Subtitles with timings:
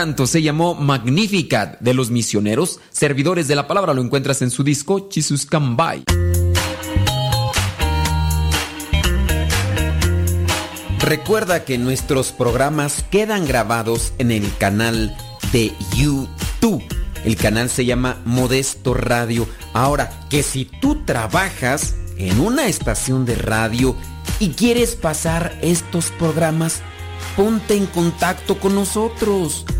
[0.00, 3.92] canto se llamó Magnificat de los misioneros, servidores de la palabra.
[3.92, 5.76] Lo encuentras en su disco Jesus Come.
[11.00, 15.14] Recuerda que nuestros programas quedan grabados en el canal
[15.52, 16.82] de YouTube.
[17.26, 19.46] El canal se llama Modesto Radio.
[19.74, 23.94] Ahora, que si tú trabajas en una estación de radio
[24.38, 26.80] y quieres pasar estos programas,
[27.36, 29.66] ponte en contacto con nosotros.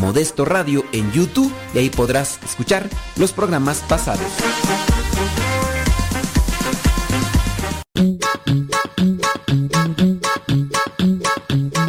[0.00, 4.26] Modesto Radio en YouTube y ahí podrás escuchar los programas pasados.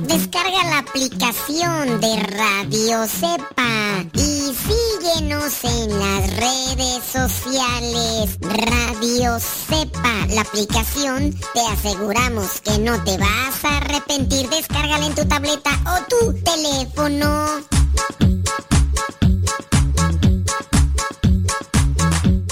[0.03, 8.39] Descarga la aplicación de Radio Cepa y síguenos en las redes sociales.
[8.41, 14.49] Radio Cepa, la aplicación, te aseguramos que no te vas a arrepentir.
[14.49, 17.78] Descárgala en tu tableta o tu teléfono.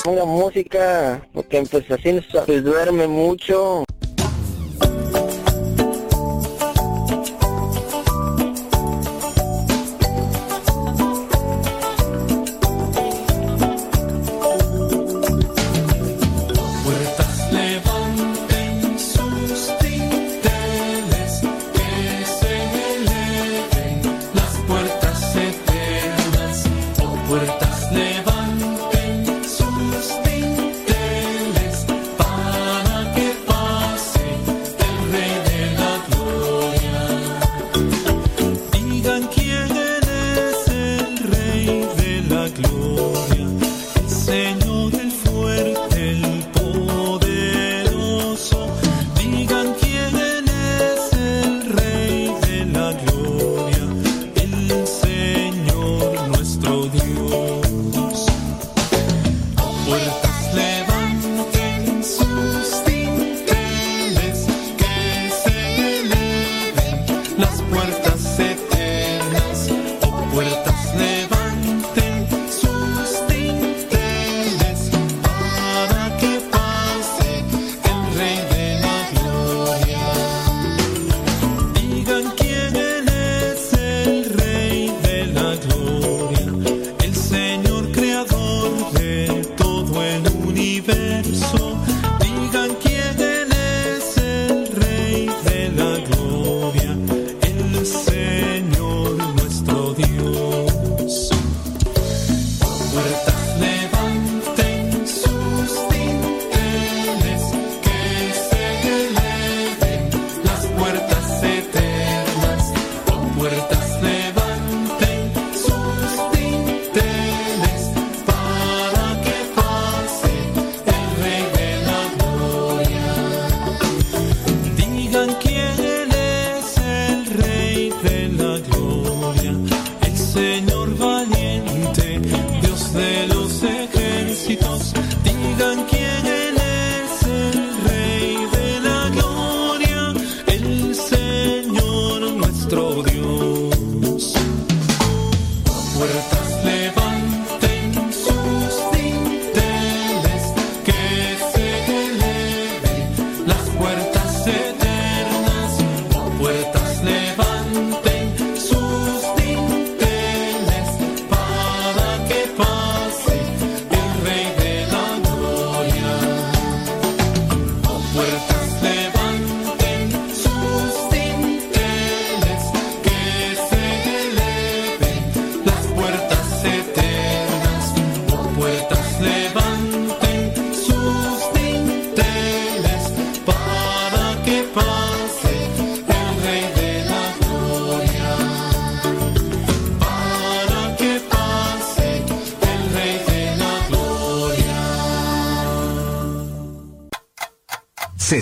[0.03, 3.83] Ponga música, porque pues así se duerme mucho.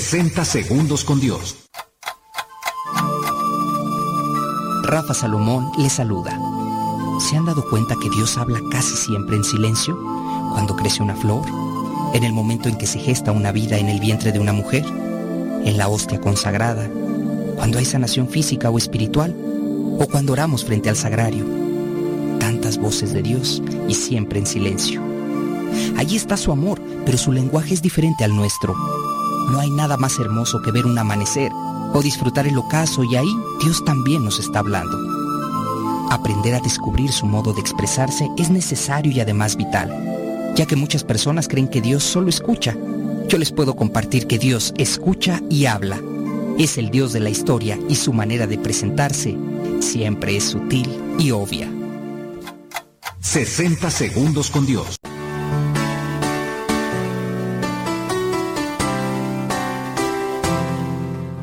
[0.06, 1.56] 60 segundos con Dios.
[4.84, 6.40] Rafa Salomón le saluda.
[7.20, 9.98] ¿Se han dado cuenta que Dios habla casi siempre en silencio?
[10.52, 11.44] Cuando crece una flor,
[12.14, 14.86] en el momento en que se gesta una vida en el vientre de una mujer,
[14.86, 16.88] en la hostia consagrada,
[17.56, 19.36] cuando hay sanación física o espiritual,
[19.98, 21.46] o cuando oramos frente al sagrario.
[22.40, 23.60] Tantas voces de Dios
[23.90, 25.02] y siempre en silencio.
[25.98, 28.76] Allí está su amor, pero su lenguaje es diferente al nuestro.
[29.50, 31.52] No hay nada más hermoso que ver un amanecer
[31.94, 34.98] o disfrutar el ocaso y ahí Dios también nos está hablando.
[36.10, 41.04] Aprender a descubrir su modo de expresarse es necesario y además vital, ya que muchas
[41.04, 42.76] personas creen que Dios solo escucha.
[43.28, 46.00] Yo les puedo compartir que Dios escucha y habla.
[46.58, 49.38] Es el Dios de la historia y su manera de presentarse
[49.80, 51.70] siempre es sutil y obvia.
[53.22, 54.98] 60 segundos con Dios.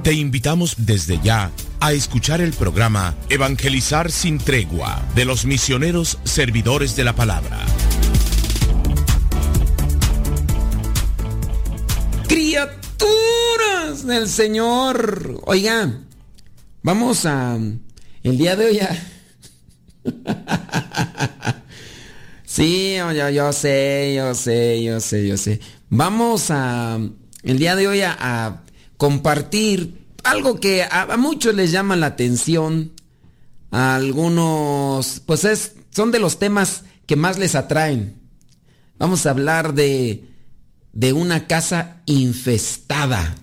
[0.02, 6.96] Te invitamos desde ya a escuchar el programa Evangelizar sin tregua de los misioneros servidores
[6.96, 7.60] de la palabra.
[12.26, 15.40] Criaturas del Señor.
[15.44, 16.00] Oiga,
[16.82, 17.56] vamos a...
[18.24, 18.98] El día de hoy a...
[22.44, 25.60] Sí, yo, yo sé, yo sé, yo sé, yo sé.
[25.90, 26.98] Vamos a...
[27.44, 28.62] El día de hoy a, a
[29.02, 32.92] compartir algo que a, muchos les llama la atención.
[33.72, 38.14] A algunos, pues es, son de los temas que más les atraen.
[39.00, 40.28] Vamos a hablar de,
[40.92, 43.34] de una casa infestada.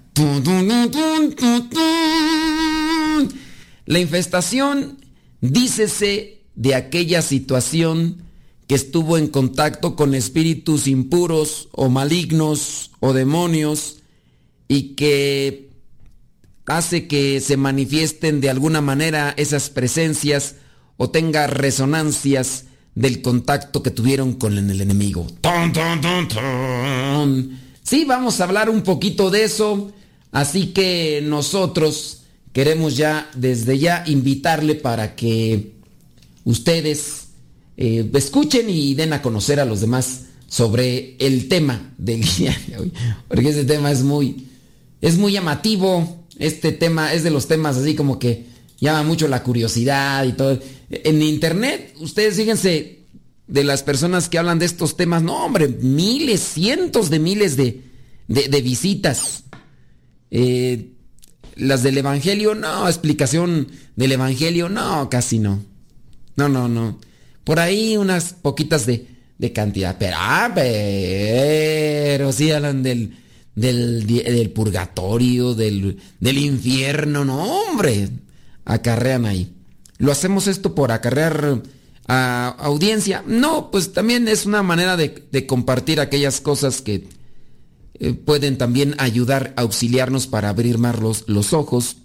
[3.85, 4.97] La infestación,
[5.41, 8.23] dícese de aquella situación
[8.65, 13.98] que estuvo en contacto con espíritus impuros o malignos o demonios
[14.69, 15.71] y que
[16.65, 20.55] hace que se manifiesten de alguna manera esas presencias
[20.95, 25.27] o tenga resonancias del contacto que tuvieron con el enemigo.
[25.41, 27.59] ¡Ton, ton, ton!
[27.83, 29.91] Sí, vamos a hablar un poquito de eso,
[30.31, 32.21] así que nosotros
[32.53, 35.71] queremos ya desde ya invitarle para que
[36.43, 37.29] ustedes
[37.77, 42.77] eh, escuchen y den a conocer a los demás sobre el tema del día de
[42.77, 42.93] hoy,
[43.27, 44.45] porque ese tema es muy,
[45.01, 46.25] es muy llamativo.
[46.37, 48.45] Este tema es de los temas así como que
[48.79, 50.59] llama mucho la curiosidad y todo.
[50.89, 52.99] En internet, ustedes fíjense
[53.47, 57.81] de las personas que hablan de estos temas, no hombre, miles, cientos de miles de,
[58.27, 59.43] de, visitas.
[60.31, 60.91] Eh,
[61.55, 65.63] las del Evangelio, no, explicación del Evangelio, no, casi no.
[66.35, 66.99] No, no, no.
[67.43, 69.07] Por ahí unas poquitas de,
[69.39, 73.17] de cantidad, pero, ah, pero sí hablan del,
[73.59, 78.09] del, del purgatorio, del, del, infierno, no, hombre,
[78.65, 79.53] acarrean ahí.
[79.97, 81.61] ¿Lo hacemos esto por acarrear
[82.07, 83.23] a audiencia?
[83.27, 87.07] No, pues también es una manera de, de compartir aquellas cosas que
[88.01, 91.97] eh, pueden también ayudar, a auxiliarnos para abrir más los, los ojos.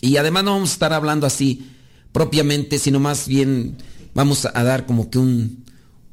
[0.00, 1.68] Y además no vamos a estar hablando así
[2.12, 3.76] propiamente, sino más bien
[4.14, 5.64] vamos a dar como que un,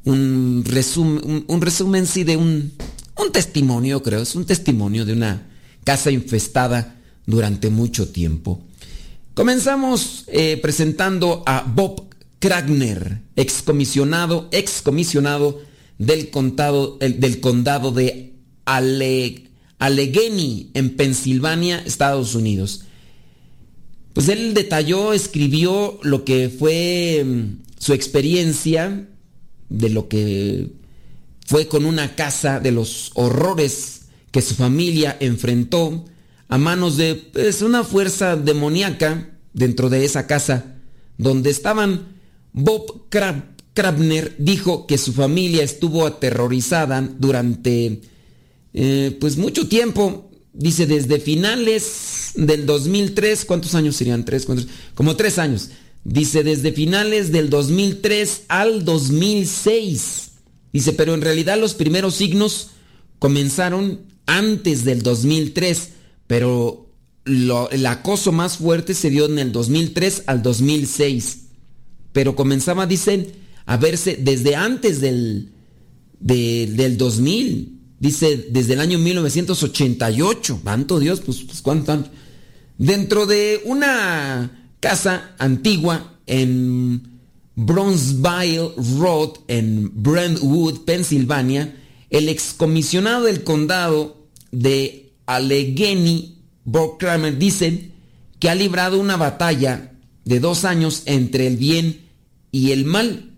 [0.03, 2.73] un resumen, un, un resumen sí de un,
[3.19, 5.47] un testimonio, creo, es un testimonio de una
[5.83, 6.95] casa infestada
[7.25, 8.61] durante mucho tiempo.
[9.33, 12.05] Comenzamos eh, presentando a Bob
[12.39, 15.61] Kragner, excomisionado, excomisionado
[15.97, 18.33] del, contado, el, del condado de
[18.65, 22.83] Allegheny, en Pensilvania, Estados Unidos.
[24.13, 27.25] Pues él detalló, escribió lo que fue
[27.77, 29.07] su experiencia
[29.69, 30.78] de lo que
[31.49, 36.05] fue con una casa, de los horrores que su familia enfrentó
[36.47, 40.75] a manos de pues, una fuerza demoníaca dentro de esa casa
[41.17, 42.19] donde estaban.
[42.53, 48.01] Bob Krab Krabner dijo que su familia estuvo aterrorizada durante
[48.75, 50.29] eh, pues mucho tiempo.
[50.53, 54.23] Dice desde finales del 2003, ¿cuántos años serían?
[54.23, 54.45] ¿Tres?
[54.45, 54.67] ¿Cuántos?
[54.93, 55.69] Como tres años.
[56.03, 60.28] Dice desde finales del 2003 al 2006.
[60.71, 62.69] Dice, pero en realidad los primeros signos
[63.17, 65.89] comenzaron antes del 2003,
[66.27, 66.89] pero
[67.25, 71.39] el acoso más fuerte se dio en el 2003 al 2006.
[72.11, 73.27] Pero comenzaba, dicen,
[73.65, 75.51] a verse desde antes del,
[76.19, 77.79] de, del 2000.
[77.99, 80.61] Dice, desde el año 1988.
[80.63, 82.05] Tanto Dios, pues, pues cuánto.
[82.77, 87.18] Dentro de una casa antigua en
[87.65, 91.75] Bronzeville Road en Brentwood, Pensilvania,
[92.09, 96.37] el excomisionado del condado de Allegheny
[96.97, 97.91] Kramer dice
[98.39, 99.91] que ha librado una batalla
[100.23, 102.07] de dos años entre el bien
[102.51, 103.31] y el mal,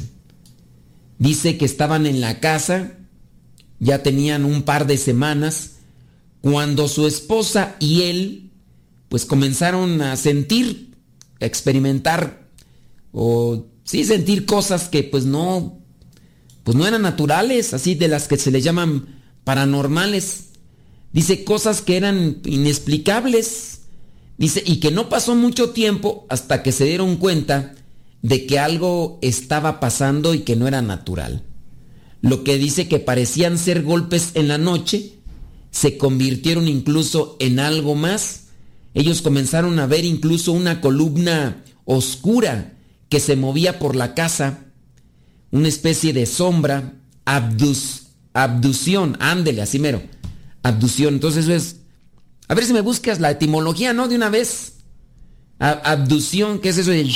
[1.23, 2.95] Dice que estaban en la casa,
[3.79, 5.75] ya tenían un par de semanas,
[6.41, 8.51] cuando su esposa y él
[9.09, 10.97] pues comenzaron a sentir,
[11.41, 12.49] a experimentar
[13.13, 15.79] o sí sentir cosas que pues no
[16.65, 20.47] pues no eran naturales, así de las que se le llaman paranormales.
[21.13, 23.83] Dice cosas que eran inexplicables.
[24.39, 27.77] Dice, y que no pasó mucho tiempo hasta que se dieron cuenta
[28.23, 31.43] de que algo estaba pasando y que no era natural.
[32.21, 35.15] Lo que dice que parecían ser golpes en la noche,
[35.73, 38.45] se convirtieron incluso en algo más.
[38.95, 42.75] Ellos comenzaron a ver incluso una columna oscura
[43.09, 44.67] que se movía por la casa,
[45.51, 50.03] una especie de sombra, abdus, abducción, ándele, así mero,
[50.63, 51.15] abducción.
[51.15, 51.77] Entonces eso es,
[52.49, 54.09] a ver si me buscas la etimología, ¿no?
[54.09, 54.75] De una vez.
[55.59, 57.11] abducción, ¿qué es eso de...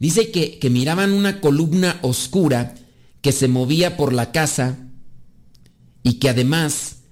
[0.00, 2.74] Dice que, miraban una columna oscura
[3.20, 4.88] que se movía por la casa
[6.02, 7.02] y que además,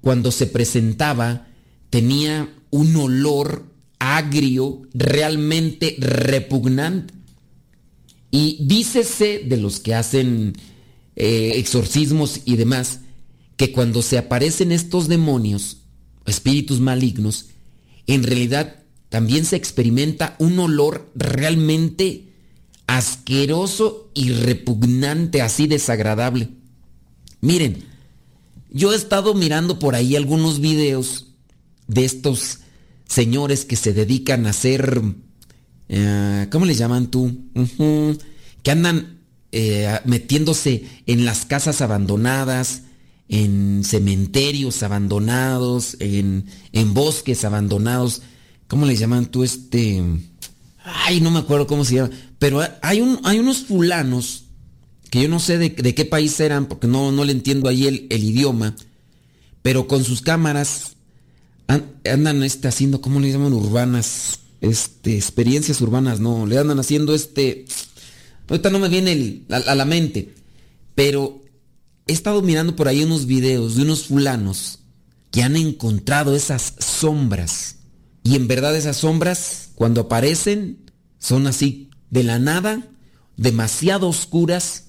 [0.00, 1.48] cuando se presentaba,
[1.90, 3.66] tenía un olor
[3.98, 7.12] agrio realmente repugnante.
[8.30, 10.52] Y dícese de los que hacen
[11.16, 13.00] eh, exorcismos y demás,
[13.56, 15.78] que cuando se aparecen estos demonios,
[16.24, 17.46] espíritus malignos,
[18.06, 22.27] en realidad también se experimenta un olor realmente
[22.88, 26.48] asqueroso y repugnante, así desagradable.
[27.40, 27.84] Miren,
[28.70, 31.26] yo he estado mirando por ahí algunos videos
[31.86, 32.60] de estos
[33.06, 35.02] señores que se dedican a hacer,
[35.90, 37.38] eh, ¿cómo le llaman tú?
[38.62, 39.20] que andan
[39.52, 42.84] eh, metiéndose en las casas abandonadas,
[43.28, 48.22] en cementerios abandonados, en, en bosques abandonados.
[48.66, 50.02] ¿Cómo le llaman tú este?
[50.90, 52.10] Ay, no me acuerdo cómo se llama.
[52.38, 54.44] Pero hay, un, hay unos fulanos
[55.10, 58.06] que yo no sé de, qué país eran, porque no, no le entiendo ahí el,
[58.10, 58.76] idioma,
[59.62, 60.96] pero con sus cámaras
[61.66, 63.52] andan este, haciendo, ¿cómo le llaman?
[63.52, 67.66] Urbanas, este, experiencias urbanas, no, le andan haciendo este...
[68.48, 70.34] Ahorita no me viene a, la mente,
[70.94, 71.42] pero
[72.06, 74.78] he estado mirando por ahí unos videos de unos fulanos
[75.30, 77.76] que han encontrado esas sombras.
[78.22, 82.88] Y en verdad esas sombras, cuando aparecen, son así de la nada,
[83.36, 84.88] demasiado oscuras,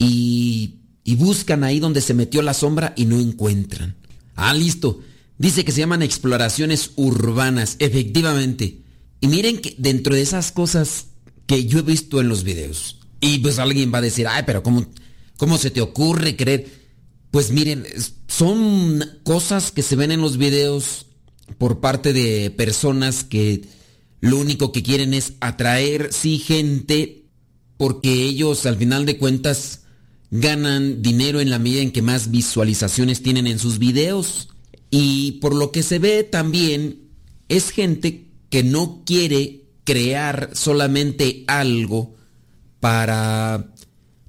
[0.00, 0.80] y,
[1.16, 3.94] buscan ahí donde se metió la sombra y no encuentran.
[4.34, 5.00] Ah, listo.
[5.38, 8.82] Dice que se llaman exploraciones urbanas, efectivamente.
[9.20, 11.06] Y miren que dentro de esas cosas
[11.46, 14.64] que yo he visto en los videos, y pues alguien va a decir, ay, pero
[14.64, 14.86] ¿cómo,
[15.36, 16.66] cómo se te ocurre creer?
[17.30, 17.84] Pues miren,
[18.26, 21.06] son cosas que se ven en los videos
[21.58, 23.76] por parte de personas que
[24.20, 27.24] lo único que quieren es atraer, sí, gente,
[27.76, 29.82] porque ellos al final de cuentas
[30.30, 34.48] ganan dinero en la medida en que más visualizaciones tienen en sus videos.
[34.90, 37.00] Y por lo que se ve también
[37.48, 42.16] es gente que no quiere crear solamente algo
[42.80, 43.72] para,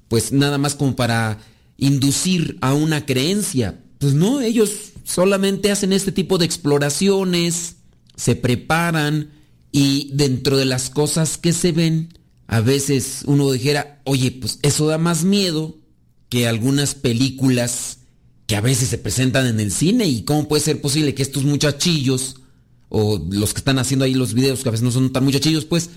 [0.08, 1.38] pues nada más como para
[1.76, 3.80] inducir a una creencia.
[3.98, 7.76] Pues no, ellos solamente hacen este tipo de exploraciones,
[8.16, 9.30] se preparan
[9.72, 12.14] y dentro de las cosas que se ven,
[12.46, 15.76] a veces uno dijera, oye, pues eso da más miedo
[16.28, 17.98] que algunas películas
[18.46, 21.44] que a veces se presentan en el cine y cómo puede ser posible que estos
[21.44, 22.36] muchachillos
[22.88, 25.66] o los que están haciendo ahí los videos que a veces no son tan muchachillos,
[25.66, 25.90] pues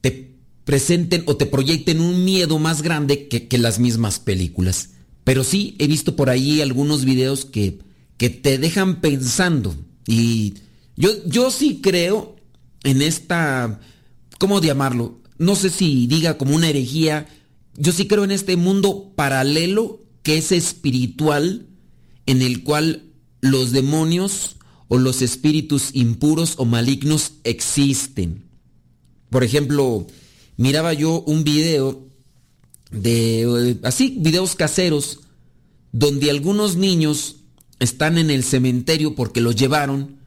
[0.00, 4.90] te presenten o te proyecten un miedo más grande que, que las mismas películas.
[5.24, 7.80] Pero sí he visto por ahí algunos videos que,
[8.16, 9.74] que te dejan pensando
[10.06, 10.54] y
[10.96, 12.36] yo, yo sí creo
[12.84, 13.80] en esta,
[14.38, 15.20] ¿cómo llamarlo?
[15.38, 17.28] No sé si diga como una herejía,
[17.76, 21.66] yo sí creo en este mundo paralelo que es espiritual,
[22.26, 24.56] en el cual los demonios
[24.88, 28.44] o los espíritus impuros o malignos existen.
[29.30, 30.06] Por ejemplo,
[30.56, 32.06] miraba yo un video
[32.90, 35.20] de eh, así videos caseros
[35.92, 37.36] donde algunos niños
[37.78, 40.19] están en el cementerio porque los llevaron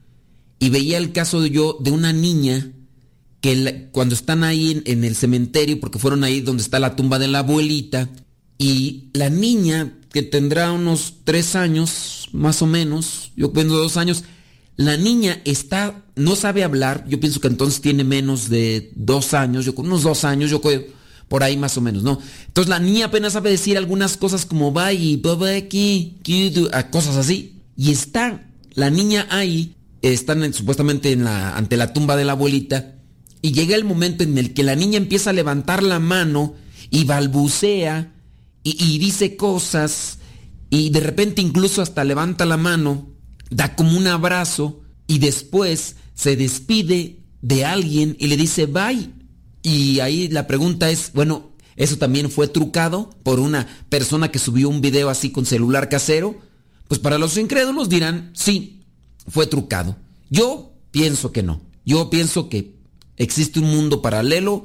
[0.63, 2.71] y veía el caso de yo de una niña
[3.41, 7.27] que cuando están ahí en, el cementerio porque fueron ahí donde está la tumba de
[7.27, 8.09] la abuelita
[8.57, 14.23] y la niña que tendrá unos tres años más o menos yo pienso dos años
[14.77, 19.65] la niña está no sabe hablar yo pienso que entonces tiene menos de dos años
[19.65, 20.85] yo con unos dos años yo creo
[21.27, 22.19] por ahí más o menos, ¿no?
[22.45, 26.91] Entonces la niña apenas sabe decir algunas cosas como va y va aquí, aquí", a
[26.91, 27.55] cosas así.
[27.75, 28.45] Y está
[28.75, 29.73] la niña ahí,
[30.11, 32.95] están en- supuestamente ante la tumba de la abuelita,
[33.41, 36.55] y llega el momento en el que la niña empieza a levantar la mano
[36.89, 38.13] y balbucea
[38.63, 40.19] y, y dice cosas,
[40.69, 43.09] y de repente incluso hasta levanta la mano,
[43.49, 49.09] da como un abrazo, y después se despide de alguien y le dice bye.
[49.61, 54.69] Y ahí la pregunta es, bueno, ¿eso también fue trucado por una persona que subió
[54.69, 56.37] un video así con celular casero?
[56.87, 58.82] Pues para los incrédulos dirán, sí,
[59.27, 59.97] fue trucado.
[60.29, 61.61] Yo pienso que no.
[61.85, 62.75] Yo pienso que
[63.17, 64.63] existe un mundo paralelo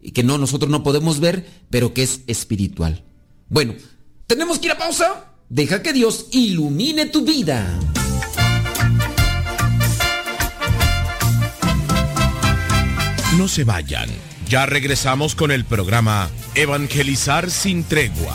[0.00, 3.04] y que no nosotros no podemos ver, pero que es espiritual.
[3.48, 3.74] Bueno,
[4.26, 5.26] tenemos que ir a pausa.
[5.48, 7.78] Deja que Dios ilumine tu vida.
[13.36, 14.08] No se vayan.
[14.48, 18.34] Ya regresamos con el programa Evangelizar sin tregua.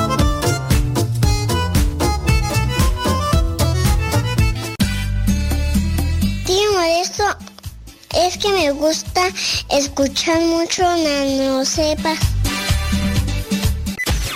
[8.27, 9.27] Es que me gusta
[9.69, 12.13] escuchar mucho Nano Sepa.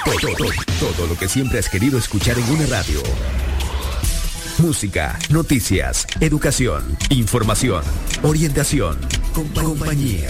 [0.05, 0.49] Todo, todo,
[0.95, 3.01] todo lo que siempre has querido escuchar en una radio.
[4.59, 7.83] Música, noticias, educación, información,
[8.23, 8.97] orientación,
[9.33, 10.29] compa- compañía.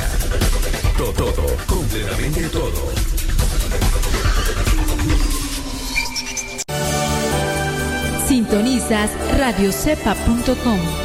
[0.97, 2.91] Todo, todo, completamente todo.
[8.27, 11.04] Sintonizas radiocepa.com.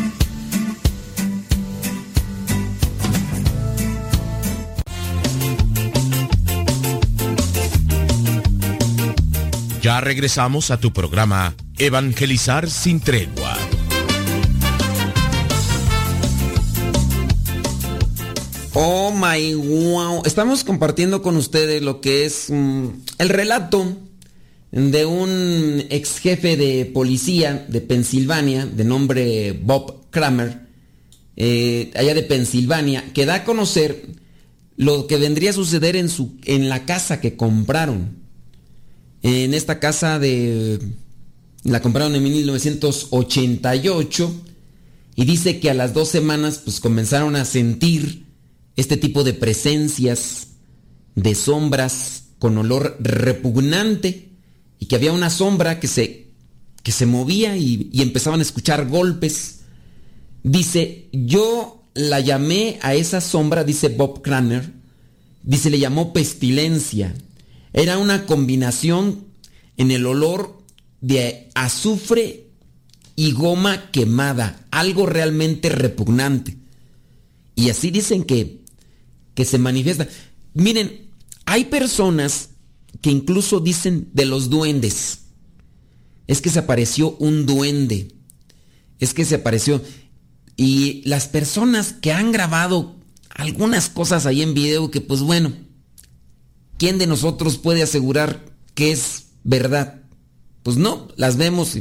[9.81, 13.57] Ya regresamos a tu programa Evangelizar sin tregua.
[18.73, 20.21] Oh my wow.
[20.23, 23.97] Estamos compartiendo con ustedes lo que es mm, el relato
[24.71, 30.59] de un ex jefe de policía de Pensilvania, de nombre Bob Kramer,
[31.37, 34.05] eh, allá de Pensilvania, que da a conocer
[34.77, 38.20] lo que vendría a suceder en, su, en la casa que compraron.
[39.23, 40.79] En esta casa de...
[41.63, 44.41] La compraron en 1988
[45.15, 48.25] Y dice que a las dos semanas pues comenzaron a sentir
[48.75, 50.47] este tipo de presencias,
[51.15, 54.29] de sombras con olor repugnante
[54.79, 56.29] y que había una sombra que se,
[56.81, 59.59] que se movía y, y empezaban a escuchar golpes.
[60.41, 64.71] Dice, yo la llamé a esa sombra, dice Bob Craner,
[65.43, 67.13] dice, le llamó pestilencia.
[67.73, 69.25] Era una combinación
[69.77, 70.61] en el olor
[70.99, 72.47] de azufre
[73.15, 76.57] y goma quemada, algo realmente repugnante.
[77.55, 78.61] Y así dicen que,
[79.33, 80.07] que se manifiesta.
[80.53, 81.09] Miren,
[81.45, 82.49] hay personas
[83.01, 85.19] que incluso dicen de los duendes.
[86.27, 88.15] Es que se apareció un duende.
[88.99, 89.81] Es que se apareció.
[90.55, 92.95] Y las personas que han grabado
[93.29, 95.53] algunas cosas ahí en video que pues bueno,
[96.81, 100.01] ¿quién de nosotros puede asegurar que es verdad?
[100.63, 101.77] Pues no, las vemos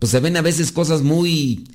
[0.00, 1.68] pues se ven a veces cosas muy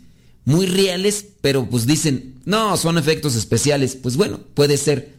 [0.44, 5.16] muy reales, pero pues dicen, "No, son efectos especiales." Pues bueno, puede ser.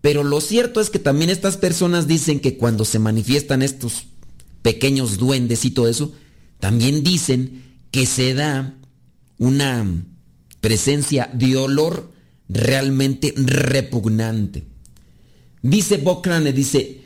[0.00, 4.06] Pero lo cierto es que también estas personas dicen que cuando se manifiestan estos
[4.62, 6.14] pequeños duendes y todo eso,
[6.58, 8.78] también dicen que se da
[9.36, 9.84] una
[10.62, 12.10] presencia de olor
[12.48, 14.64] realmente repugnante.
[15.62, 17.00] Dice Bocrane, dice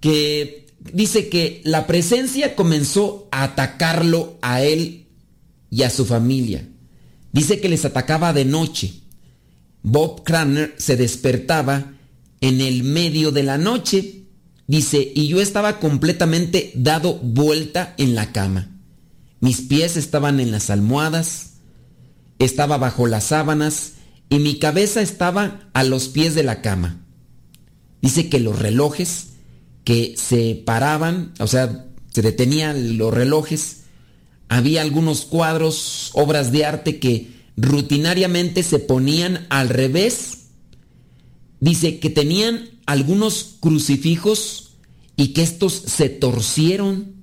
[0.00, 5.06] que dice que la presencia comenzó a atacarlo a él
[5.70, 6.68] y a su familia.
[7.32, 9.00] Dice que les atacaba de noche.
[9.82, 11.92] Bob Craner se despertaba
[12.40, 14.26] en el medio de la noche.
[14.66, 18.70] Dice, y yo estaba completamente dado vuelta en la cama.
[19.40, 21.54] Mis pies estaban en las almohadas,
[22.38, 23.94] estaba bajo las sábanas
[24.30, 27.03] y mi cabeza estaba a los pies de la cama.
[28.04, 29.28] Dice que los relojes
[29.82, 33.84] que se paraban, o sea, se detenían los relojes,
[34.50, 40.48] había algunos cuadros, obras de arte que rutinariamente se ponían al revés.
[41.60, 44.72] Dice que tenían algunos crucifijos
[45.16, 47.14] y que estos se torcieron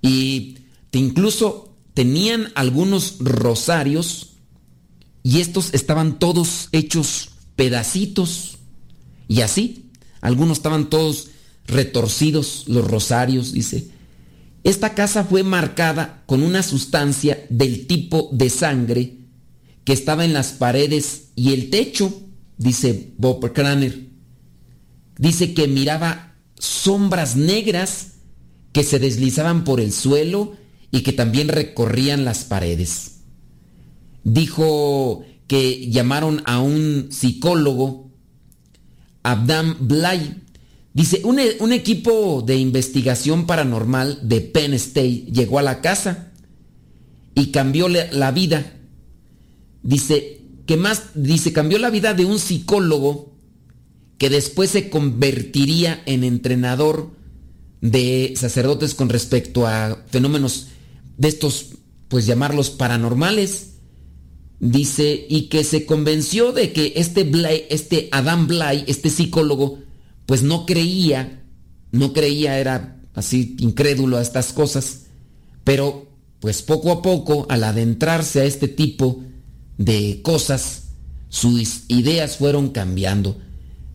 [0.00, 0.58] y
[0.92, 4.34] que incluso tenían algunos rosarios
[5.24, 8.51] y estos estaban todos hechos pedacitos
[9.28, 11.28] y así, algunos estaban todos
[11.66, 13.88] retorcidos, los rosarios, dice.
[14.64, 19.16] Esta casa fue marcada con una sustancia del tipo de sangre
[19.84, 22.22] que estaba en las paredes y el techo,
[22.58, 24.06] dice Bob Craner.
[25.18, 28.12] Dice que miraba sombras negras
[28.72, 30.56] que se deslizaban por el suelo
[30.92, 33.22] y que también recorrían las paredes.
[34.22, 38.11] Dijo que llamaron a un psicólogo,
[39.22, 40.42] Abdam Blay.
[40.94, 46.32] Dice, un, un, equipo de investigación paranormal de Penn State llegó a la casa
[47.34, 48.74] y cambió la vida.
[49.82, 53.32] Dice, que más, dice, cambió la vida de un psicólogo
[54.18, 57.10] que después se convertiría en entrenador
[57.80, 60.68] de sacerdotes con respecto a fenómenos
[61.16, 61.70] de estos,
[62.08, 63.71] pues llamarlos paranormales.
[64.62, 69.80] Dice, y que se convenció de que este, Blay, este Adam Blay, este psicólogo,
[70.24, 71.42] pues no creía,
[71.90, 75.06] no creía, era así incrédulo a estas cosas,
[75.64, 76.06] pero
[76.38, 79.24] pues poco a poco, al adentrarse a este tipo
[79.78, 80.90] de cosas,
[81.28, 83.38] sus ideas fueron cambiando.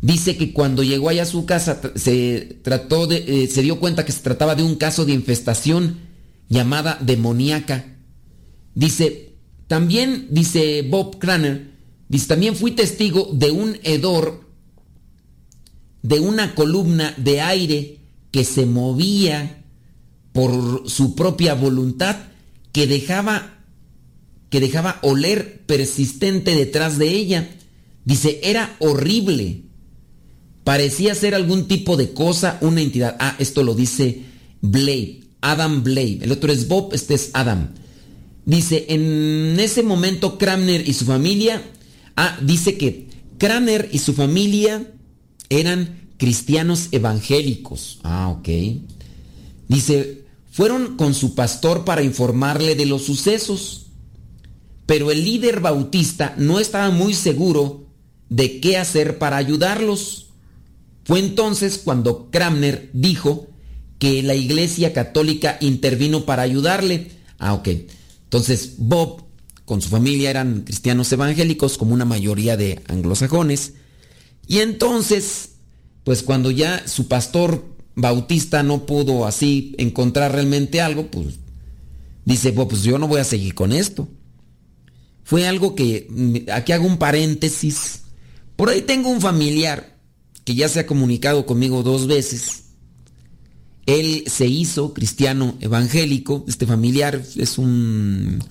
[0.01, 4.03] Dice que cuando llegó allá a su casa se trató de, eh, se dio cuenta
[4.03, 5.99] que se trataba de un caso de infestación
[6.49, 7.95] llamada demoníaca.
[8.75, 9.26] Dice,
[9.67, 11.71] también, dice Bob Craner,
[12.07, 14.49] dice, también fui testigo de un hedor,
[16.01, 17.99] de una columna de aire
[18.31, 19.65] que se movía
[20.31, 22.15] por su propia voluntad,
[22.71, 23.59] que dejaba,
[24.49, 27.49] que dejaba oler persistente detrás de ella.
[28.05, 29.63] Dice, era horrible.
[30.63, 33.17] Parecía ser algún tipo de cosa, una entidad.
[33.19, 34.23] Ah, esto lo dice
[34.61, 35.21] Blade.
[35.41, 36.19] Adam Blade.
[36.21, 37.73] El otro es Bob, este es Adam.
[38.47, 41.61] Dice, en ese momento Cramner y su familia,
[42.15, 44.89] ah, dice que Cramer y su familia
[45.49, 47.99] eran cristianos evangélicos.
[48.03, 48.47] Ah, ok.
[49.67, 53.87] Dice, fueron con su pastor para informarle de los sucesos,
[54.85, 57.85] pero el líder bautista no estaba muy seguro
[58.29, 60.27] de qué hacer para ayudarlos.
[61.03, 63.49] Fue entonces cuando Cramner dijo
[63.99, 67.11] que la iglesia católica intervino para ayudarle.
[67.39, 67.67] Ah, ok.
[68.27, 69.23] Entonces Bob
[69.63, 73.73] con su familia eran cristianos evangélicos como una mayoría de anglosajones.
[74.47, 75.51] Y entonces,
[76.05, 81.35] pues cuando ya su pastor bautista no pudo así encontrar realmente algo, pues
[82.23, 84.07] dice, Bob, pues yo no voy a seguir con esto.
[85.23, 88.03] fue algo que, mm, aquí hago un paréntesis.
[88.55, 89.97] Por ahí tengo un familiar
[90.45, 92.66] que ya se ha comunicado conmigo dos veces.
[93.87, 98.43] Él se hizo cristiano evangélico, este familiar es un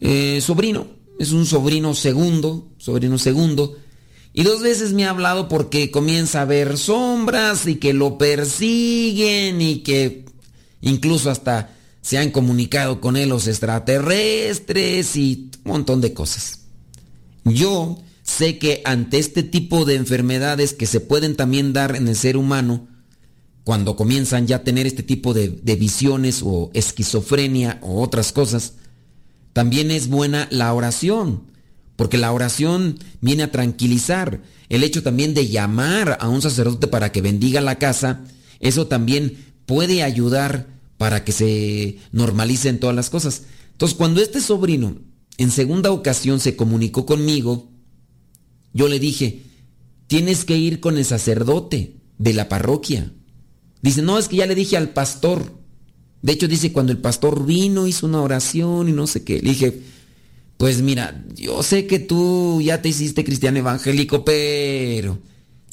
[0.00, 0.86] eh, sobrino,
[1.18, 3.76] es un sobrino segundo, sobrino segundo,
[4.32, 9.60] y dos veces me ha hablado porque comienza a ver sombras y que lo persiguen
[9.60, 10.24] y que
[10.80, 16.60] incluso hasta se han comunicado con él los extraterrestres y un montón de cosas.
[17.44, 22.16] Yo sé que ante este tipo de enfermedades que se pueden también dar en el
[22.16, 22.88] ser humano,
[23.64, 28.74] cuando comienzan ya a tener este tipo de, visiones o esquizofrenia o otras cosas,
[29.52, 31.44] también es buena la oración,
[31.96, 34.42] porque la oración viene a tranquilizar.
[34.68, 38.24] El hecho también de llamar a un sacerdote para que bendiga la casa,
[38.60, 43.42] eso también puede ayudar para que se normalicen todas las cosas.
[43.72, 44.96] Entonces, cuando este sobrino
[45.38, 47.70] en segunda ocasión se comunicó conmigo,
[48.72, 49.42] yo le dije,
[50.06, 53.12] tienes que ir con el sacerdote de la parroquia.
[53.82, 55.52] Dice, no, es que ya le dije al pastor.
[56.22, 59.42] De hecho, dice, cuando el pastor vino, hizo una oración y no sé qué.
[59.42, 59.80] Le dije,
[60.56, 65.18] pues mira, yo sé que tú ya te hiciste cristiano evangélico, pero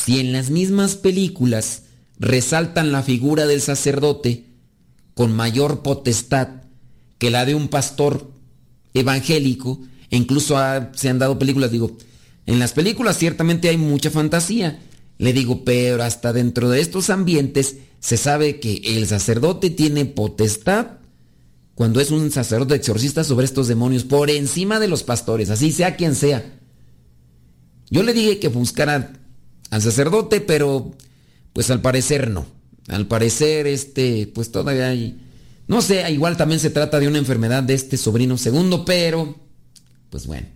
[0.04, 1.84] si en las mismas películas
[2.18, 4.46] resaltan la figura del sacerdote
[5.14, 6.64] con mayor potestad
[7.20, 8.32] que la de un pastor
[8.96, 10.58] evangélico, e incluso
[10.94, 11.96] se han dado películas, digo,
[12.48, 14.80] en las películas ciertamente hay mucha fantasía.
[15.20, 21.00] Le digo, pero hasta dentro de estos ambientes se sabe que el sacerdote tiene potestad
[21.76, 25.96] cuando es un sacerdote exorcista sobre estos demonios por encima de los pastores, así sea
[25.96, 26.60] quien sea.
[27.90, 29.14] Yo le dije que buscara
[29.70, 30.92] al sacerdote, pero
[31.54, 32.46] pues al parecer no.
[32.88, 35.20] Al parecer este, pues todavía hay
[35.70, 39.36] no sé, igual también se trata de una enfermedad de este sobrino segundo, pero
[40.10, 40.48] pues bueno,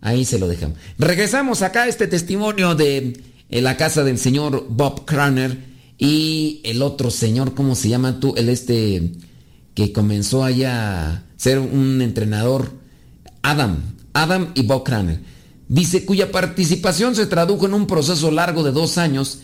[0.00, 0.78] ahí se lo dejamos.
[0.96, 5.58] Regresamos acá a este testimonio de eh, la casa del señor Bob Craner
[5.98, 8.34] y el otro señor, ¿cómo se llama tú?
[8.36, 9.12] El este
[9.74, 12.72] que comenzó allá a ser un entrenador,
[13.42, 13.82] Adam,
[14.12, 15.20] Adam y Bob Craner.
[15.68, 19.40] Dice, cuya participación se tradujo en un proceso largo de dos años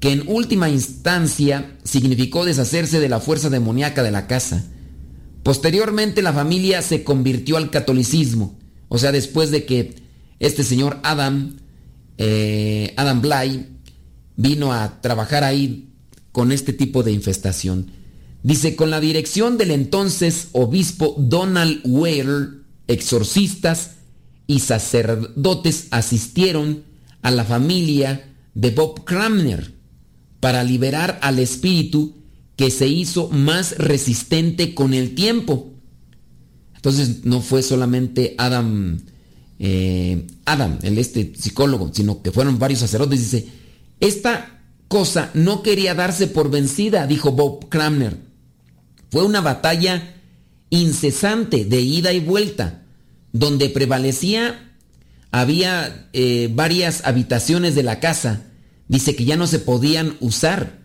[0.00, 4.64] que en última instancia significó deshacerse de la fuerza demoníaca de la casa.
[5.42, 9.94] Posteriormente la familia se convirtió al catolicismo, o sea, después de que
[10.38, 11.56] este señor Adam,
[12.18, 13.66] eh, Adam Bly,
[14.36, 15.92] vino a trabajar ahí
[16.36, 17.92] con este tipo de infestación.
[18.42, 22.48] Dice, con la dirección del entonces obispo Donald Ware,
[22.88, 23.92] exorcistas
[24.46, 26.82] y sacerdotes asistieron
[27.22, 29.72] a la familia de Bob Cramner
[30.38, 32.16] para liberar al espíritu
[32.54, 35.72] que se hizo más resistente con el tiempo.
[36.74, 39.00] Entonces no fue solamente Adam,
[39.58, 43.20] eh, Adam, el este psicólogo, sino que fueron varios sacerdotes.
[43.20, 43.48] Dice,
[44.00, 44.55] esta
[44.88, 48.16] cosa no quería darse por vencida, dijo Bob Cramner.
[49.10, 50.14] Fue una batalla
[50.70, 52.82] incesante de ida y vuelta,
[53.32, 54.74] donde prevalecía,
[55.30, 58.44] había eh, varias habitaciones de la casa,
[58.88, 60.78] dice que ya no se podían usar.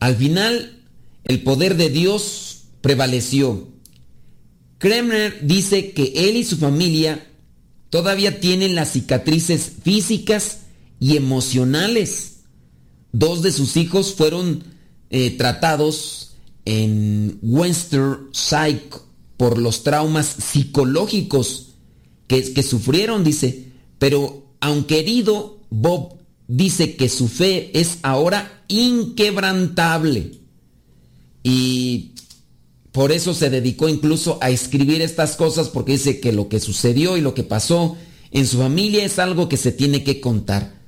[0.00, 0.82] Al final,
[1.24, 3.68] el poder de Dios prevaleció.
[4.78, 7.26] Kremner dice que él y su familia
[7.90, 10.60] todavía tienen las cicatrices físicas
[10.98, 12.31] y emocionales.
[13.12, 14.64] Dos de sus hijos fueron
[15.10, 18.96] eh, tratados en Western Psych
[19.36, 21.74] por los traumas psicológicos
[22.26, 23.68] que, que sufrieron, dice.
[23.98, 26.14] Pero aunque herido, Bob
[26.48, 30.32] dice que su fe es ahora inquebrantable.
[31.42, 32.12] Y
[32.92, 37.16] por eso se dedicó incluso a escribir estas cosas porque dice que lo que sucedió
[37.16, 37.96] y lo que pasó
[38.30, 40.81] en su familia es algo que se tiene que contar.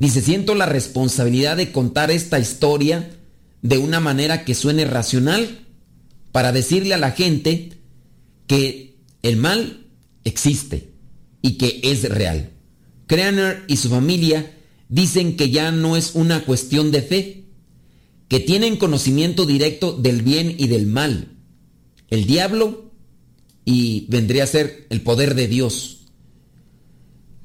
[0.00, 3.10] Dice, siento la responsabilidad de contar esta historia
[3.60, 5.66] de una manera que suene racional
[6.32, 7.74] para decirle a la gente
[8.46, 9.88] que el mal
[10.24, 10.94] existe
[11.42, 12.48] y que es real.
[13.08, 14.56] Craner y su familia
[14.88, 17.44] dicen que ya no es una cuestión de fe,
[18.28, 21.36] que tienen conocimiento directo del bien y del mal,
[22.08, 22.90] el diablo
[23.66, 25.99] y vendría a ser el poder de Dios.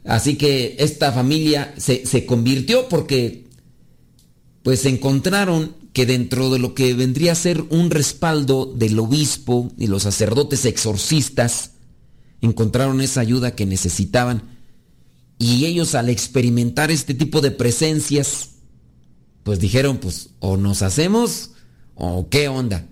[0.06, 3.46] Así que esta familia se, se convirtió porque
[4.64, 9.88] pues encontraron que dentro de lo que vendría a ser un respaldo del obispo y
[9.88, 11.72] los sacerdotes exorcistas,
[12.42, 14.56] encontraron esa ayuda que necesitaban
[15.38, 18.52] y ellos al experimentar este tipo de presencias,
[19.44, 21.52] pues dijeron, pues o nos hacemos
[21.96, 22.88] o qué onda.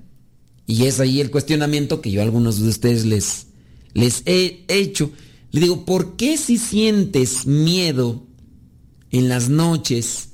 [0.66, 3.48] Y es ahí el cuestionamiento que yo a algunos de ustedes les,
[3.94, 5.12] les he hecho.
[5.54, 8.26] Le digo, ¿por qué si sientes miedo
[9.12, 10.30] en las noches,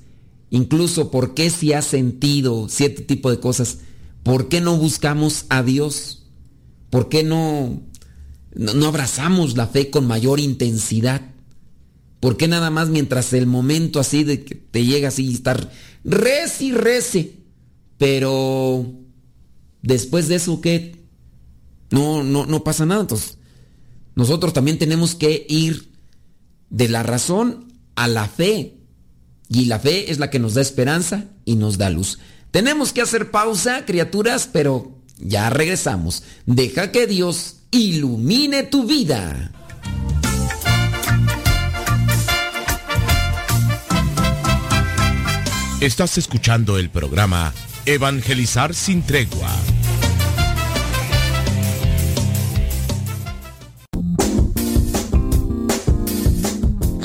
[0.49, 3.79] incluso por qué si has sentido cierto tipo de cosas,
[4.23, 6.23] por qué no buscamos a Dios?
[6.89, 7.82] ¿Por qué no,
[8.55, 11.21] no, abrazamos la fe con mayor intensidad?
[12.21, 15.69] ¿Por qué nada más mientras el momento así de que te llega así y estar
[16.05, 17.34] rece y rece?
[17.97, 18.86] Pero
[19.82, 20.95] después de eso, ¿qué?
[21.91, 23.01] No, no, no pasa nada.
[23.01, 23.38] Entonces,
[24.19, 25.93] nosotros también tenemos que ir
[26.69, 28.75] de la razón a la fe.
[29.47, 32.19] Y la fe es la que nos da esperanza y nos da luz.
[32.51, 36.23] Tenemos que hacer pausa, criaturas, pero ya regresamos.
[36.45, 39.53] Deja que Dios ilumine tu vida.
[45.79, 47.53] Estás escuchando el programa
[47.86, 49.55] Evangelizar sin tregua.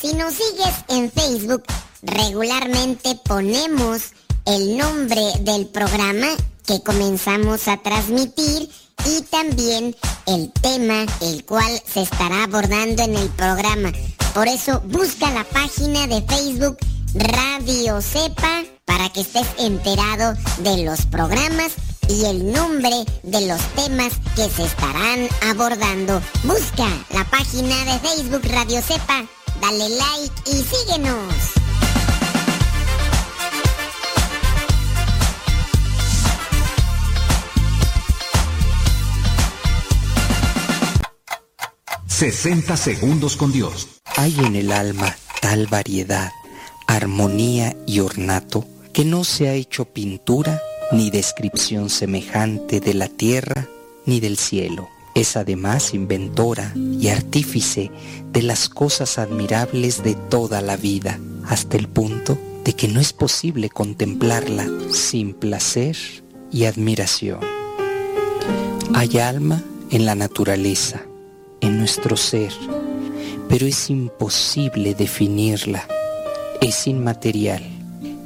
[0.00, 1.64] Si nos sigues en Facebook,
[2.02, 4.12] regularmente ponemos
[4.46, 6.28] el nombre del programa
[6.64, 8.70] que comenzamos a transmitir
[9.06, 9.96] y también
[10.26, 13.90] el tema el cual se estará abordando en el programa.
[14.34, 16.78] Por eso busca la página de Facebook
[17.14, 21.72] Radio Cepa para que estés enterado de los programas
[22.08, 26.22] y el nombre de los temas que se estarán abordando.
[26.44, 29.26] Busca la página de Facebook Radio Cepa
[29.60, 31.34] dale like y síguenos.
[42.18, 44.00] ...60 segundos con Dios.
[44.16, 46.32] Hay en el alma tal variedad,
[46.88, 53.68] armonía y ornato que no se ha hecho pintura ni descripción semejante de la tierra
[54.04, 54.88] ni del cielo.
[55.18, 57.90] Es además inventora y artífice
[58.30, 63.12] de las cosas admirables de toda la vida, hasta el punto de que no es
[63.12, 65.96] posible contemplarla sin placer
[66.52, 67.40] y admiración.
[68.94, 69.60] Hay alma
[69.90, 71.02] en la naturaleza,
[71.60, 72.52] en nuestro ser,
[73.48, 75.84] pero es imposible definirla.
[76.60, 77.64] Es inmaterial.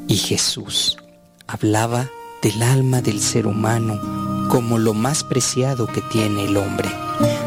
[0.09, 0.99] Y Jesús
[1.47, 2.11] hablaba
[2.43, 6.91] del alma del ser humano como lo más preciado que tiene el hombre.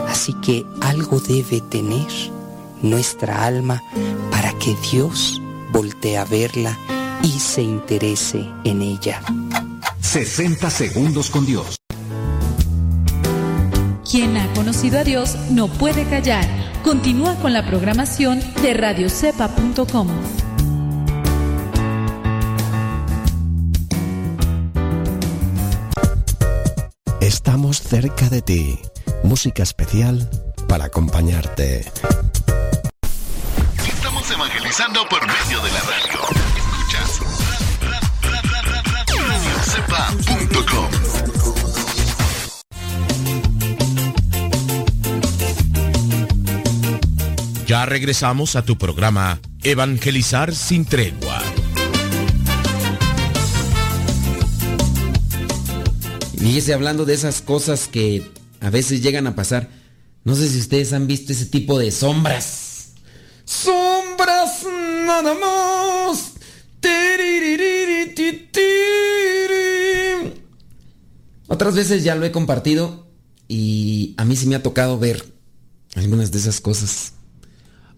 [0.09, 2.07] Así que algo debe tener
[2.81, 3.83] nuestra alma
[4.31, 5.39] para que Dios
[5.71, 6.75] voltee a verla
[7.21, 9.21] y se interese en ella.
[10.01, 11.75] 60 segundos con Dios.
[14.09, 16.47] Quien ha conocido a Dios no puede callar.
[16.83, 20.07] Continúa con la programación de radiocepa.com.
[27.35, 28.79] Estamos cerca de ti.
[29.23, 30.29] Música especial
[30.69, 31.83] para acompañarte.
[33.85, 36.21] Estamos evangelizando por medio de la radio.
[36.55, 37.19] Escuchas
[39.27, 40.89] radiocepa.com.
[47.67, 51.41] Ya regresamos a tu programa Evangelizar sin tregua.
[56.45, 58.23] Fíjese hablando de esas cosas que
[58.59, 59.67] a veces llegan a pasar.
[60.23, 62.91] No sé si ustedes han visto ese tipo de sombras.
[63.45, 64.63] Sombras
[65.07, 66.33] nada más.
[71.47, 73.07] Otras veces ya lo he compartido
[73.47, 75.25] y a mí sí me ha tocado ver
[75.95, 77.13] algunas de esas cosas.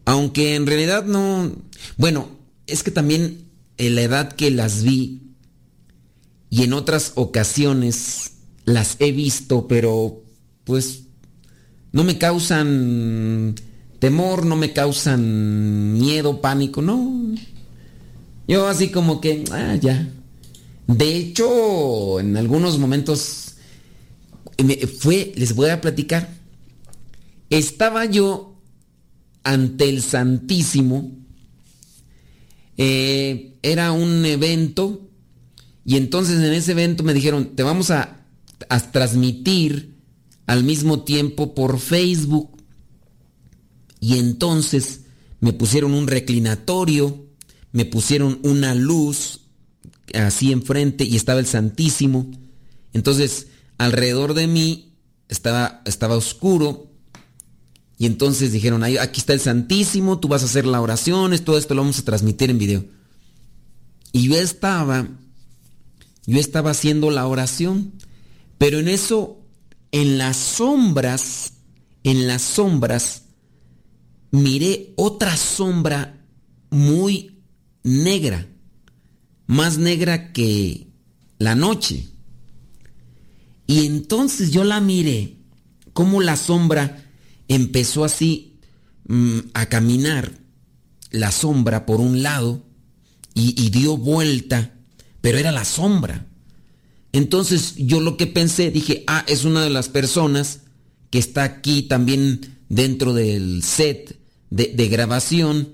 [0.06, 1.52] Aunque en realidad no...
[1.98, 2.30] Bueno,
[2.66, 5.34] es que también en la edad que las vi
[6.50, 8.36] y en otras ocasiones
[8.68, 10.22] las he visto, pero
[10.66, 11.04] pues
[11.94, 13.56] no me causan
[14.00, 17.34] temor, no me causan miedo, pánico, no.
[18.46, 20.10] Yo así como que, ah, ya.
[20.86, 23.56] De hecho, en algunos momentos
[24.64, 26.30] me fue, les voy a platicar.
[27.50, 28.62] Estaba yo
[29.44, 31.12] ante el Santísimo.
[32.78, 35.10] eh, era un evento
[35.86, 38.18] y entonces en ese evento me dijeron, te vamos a,
[38.70, 39.98] a transmitir
[40.46, 42.64] al mismo tiempo por Facebook.
[44.00, 45.02] Y entonces
[45.40, 47.26] me pusieron un reclinatorio,
[47.72, 49.42] me pusieron una luz
[50.14, 52.32] así enfrente y estaba el Santísimo.
[52.94, 53.48] Entonces,
[53.78, 54.94] alrededor de mí
[55.28, 56.92] estaba, estaba oscuro.
[58.00, 61.44] Y entonces dijeron, "Ahí- aquí está el Santísimo, tú vas a hacer la oración, es-
[61.44, 62.86] todo esto lo vamos a transmitir en video.
[64.12, 65.08] Y yo estaba,
[66.26, 67.94] yo estaba haciendo la oración,
[68.58, 69.46] pero en eso,
[69.92, 71.54] en las sombras,
[72.04, 73.24] en las sombras,
[74.32, 76.26] miré otra sombra
[76.70, 77.42] muy
[77.84, 78.48] negra,
[79.46, 80.88] más negra que
[81.38, 82.08] la noche.
[83.68, 85.38] Y entonces yo la miré,
[85.94, 87.04] como la sombra
[87.48, 88.60] empezó así
[89.08, 90.32] mm, a caminar,
[91.12, 92.64] la sombra por un lado,
[93.34, 94.74] y, y dio vuelta,
[95.22, 96.27] pero era la sombra.
[97.12, 100.62] Entonces yo lo que pensé, dije, ah, es una de las personas
[101.10, 105.70] que está aquí también dentro del set de, grabación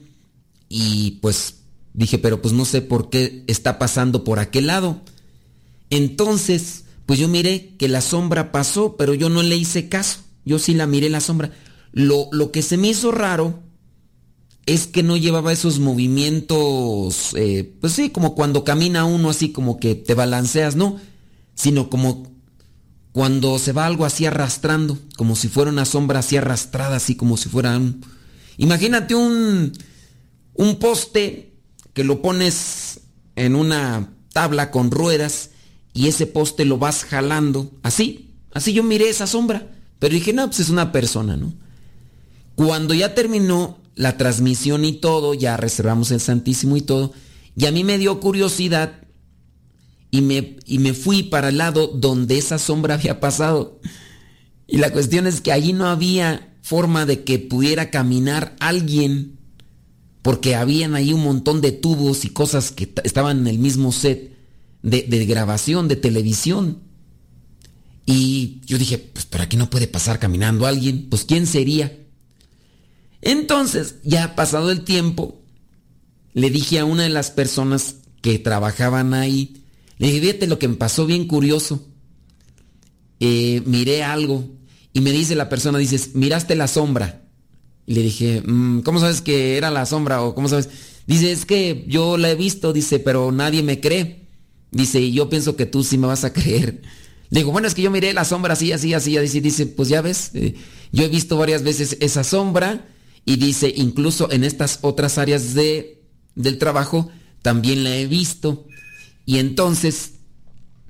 [0.69, 1.55] y pues
[1.93, 5.01] dije, pero pues no sé por qué está pasando por aquel lado.
[5.89, 10.19] Entonces, pues yo miré que la sombra pasó, pero yo no le hice caso.
[10.45, 11.51] Yo sí la miré la sombra.
[11.91, 13.59] Lo, lo que se me hizo raro
[14.65, 19.77] es que no llevaba esos movimientos, eh, pues sí, como cuando camina uno así como
[19.77, 20.99] que te balanceas, ¿no?
[21.55, 22.33] Sino como
[23.11, 27.37] cuando se va algo así arrastrando, como si fuera una sombra así arrastrada, así como
[27.37, 28.03] si fuera un...
[28.57, 29.71] Imagínate un,
[30.55, 31.53] un poste
[31.93, 33.01] que lo pones
[33.35, 35.51] en una tabla con ruedas
[35.93, 40.47] y ese poste lo vas jalando, así, así yo miré esa sombra, pero dije, no,
[40.47, 41.53] pues es una persona, ¿no?
[42.55, 47.13] Cuando ya terminó la transmisión y todo, ya reservamos el Santísimo y todo,
[47.55, 49.02] y a mí me dio curiosidad
[50.13, 53.79] y me, y me fui para el lado donde esa sombra había pasado.
[54.67, 59.39] Y la cuestión es que allí no había forma de que pudiera caminar alguien,
[60.21, 64.37] porque habían ahí un montón de tubos y cosas que estaban en el mismo set
[64.83, 66.83] de, de grabación, de televisión.
[68.05, 71.91] Y yo dije, pues por aquí no puede pasar caminando alguien, pues ¿quién sería?
[73.19, 75.41] Entonces, ya pasado el tiempo,
[76.33, 79.62] le dije a una de las personas que trabajaban ahí,
[79.97, 81.87] le dije, fíjate lo que me pasó bien curioso.
[83.19, 84.49] Eh, miré algo
[84.91, 87.21] y me dice la persona, dices, miraste la sombra.
[87.85, 90.69] Y le dije, "Mm, ¿cómo sabes que era la sombra o cómo sabes?
[91.05, 94.27] Dice, es que yo la he visto, dice, pero nadie me cree.
[94.71, 96.81] Dice, y yo pienso que tú sí me vas a creer.
[97.29, 99.17] Le digo, bueno, es que yo miré la sombra así, así, así.
[99.17, 100.55] Dice, dice pues ya ves, eh,
[100.91, 102.87] yo he visto varias veces esa sombra
[103.25, 106.03] y dice, incluso en estas otras áreas de,
[106.35, 107.09] del trabajo
[107.41, 108.67] también la he visto.
[109.25, 110.13] Y entonces,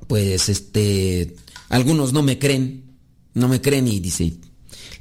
[0.08, 1.36] pues este,
[1.70, 2.98] algunos no me creen,
[3.34, 4.34] no me creen y dice,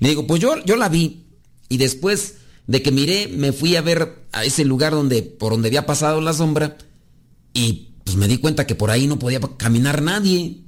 [0.00, 1.26] le digo, pues yo, yo la vi
[1.68, 2.34] y después
[2.66, 6.20] de que miré, me fui a ver a ese lugar donde, por donde había pasado
[6.20, 6.76] la sombra
[7.54, 10.62] y pues me di cuenta que por ahí no podía caminar nadie.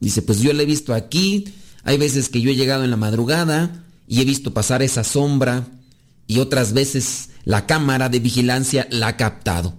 [0.00, 1.46] Dice, pues yo la he visto aquí,
[1.82, 5.66] hay veces que yo he llegado en la madrugada y he visto pasar esa sombra
[6.26, 9.74] y otras veces la cámara de vigilancia la ha captado.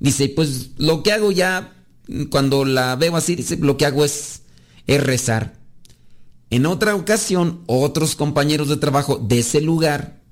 [0.00, 1.74] Dice, pues lo que hago ya,
[2.30, 4.42] cuando la veo así, dice, lo que hago es,
[4.86, 5.58] es rezar.
[6.50, 10.22] En otra ocasión, otros compañeros de trabajo de ese lugar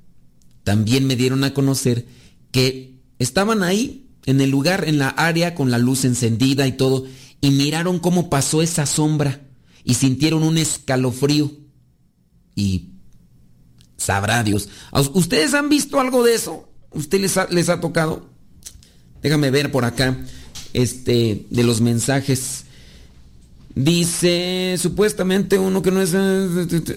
[0.64, 2.06] también me dieron a conocer
[2.50, 7.04] que estaban ahí, en el lugar, en la área, con la luz encendida y todo,
[7.40, 9.42] y miraron cómo pasó esa sombra
[9.84, 11.52] y sintieron un escalofrío.
[12.54, 12.90] Y
[13.96, 14.68] sabrá Dios.
[14.90, 16.68] ¿A us- ¿Ustedes han visto algo de eso?
[16.92, 18.30] ¿Usted les les ha tocado?
[19.22, 20.16] Déjame ver por acá,
[20.72, 22.64] este, de los mensajes.
[23.74, 26.14] Dice, supuestamente uno que no es...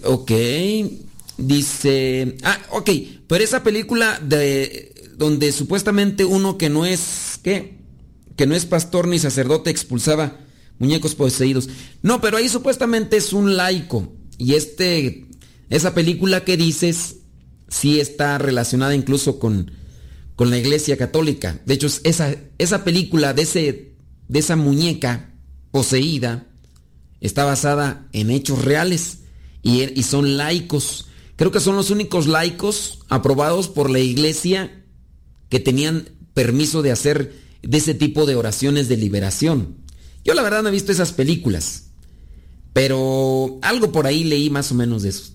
[0.04, 0.32] Ok.
[1.38, 2.38] Dice...
[2.44, 2.90] Ah, ok.
[3.28, 4.94] Pero esa película de...
[5.18, 7.40] Donde supuestamente uno que no es...
[7.44, 7.78] ¿Qué?
[8.36, 10.40] Que no es pastor ni sacerdote expulsaba
[10.78, 11.70] muñecos poseídos.
[12.02, 14.14] No, pero ahí supuestamente es un laico.
[14.38, 15.26] Y este...
[15.70, 17.18] Esa película que dices
[17.68, 19.72] sí está relacionada incluso con,
[20.40, 21.60] con la iglesia católica.
[21.66, 23.96] De hecho, esa, esa película de, ese,
[24.30, 25.34] de esa muñeca
[25.70, 26.48] poseída
[27.20, 29.18] está basada en hechos reales
[29.64, 31.08] y, y son laicos.
[31.36, 34.86] Creo que son los únicos laicos aprobados por la iglesia
[35.50, 39.76] que tenían permiso de hacer de ese tipo de oraciones de liberación.
[40.24, 41.90] Yo la verdad no he visto esas películas,
[42.72, 45.34] pero algo por ahí leí más o menos de eso.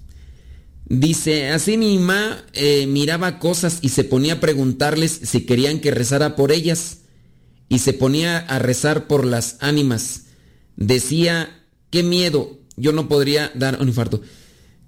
[0.87, 5.91] Dice, así mi mamá eh, miraba cosas y se ponía a preguntarles si querían que
[5.91, 6.99] rezara por ellas
[7.69, 10.25] y se ponía a rezar por las ánimas.
[10.77, 14.21] Decía, qué miedo, yo no podría dar un infarto.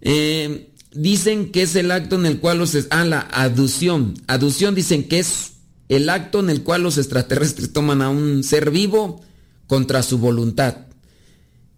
[0.02, 2.76] Eh, dicen que es el acto en el cual los...
[2.90, 4.14] Ah, la aducción.
[4.26, 5.52] Aducción dicen que es
[5.88, 9.22] el acto en el cual los extraterrestres toman a un ser vivo
[9.66, 10.76] contra su voluntad.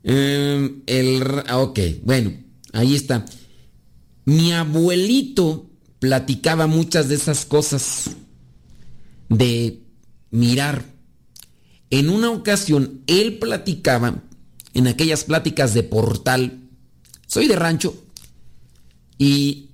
[0.02, 2.32] Eh, el, ok, bueno,
[2.72, 3.24] ahí está.
[4.28, 5.70] Mi abuelito
[6.00, 8.10] platicaba muchas de esas cosas
[9.30, 9.80] de
[10.30, 10.84] mirar.
[11.88, 14.22] En una ocasión, él platicaba
[14.74, 16.60] en aquellas pláticas de portal.
[17.26, 18.04] Soy de rancho
[19.16, 19.70] y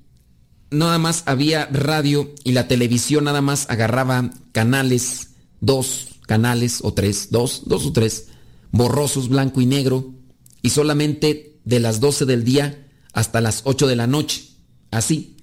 [0.71, 5.31] nada más había radio y la televisión nada más agarraba canales,
[5.61, 8.29] dos canales o tres, dos, dos o tres,
[8.71, 10.15] borrosos, blanco y negro,
[10.63, 12.84] y solamente de las 12 del día
[13.15, 14.43] hasta las 8 de la noche,
[14.91, 15.37] así.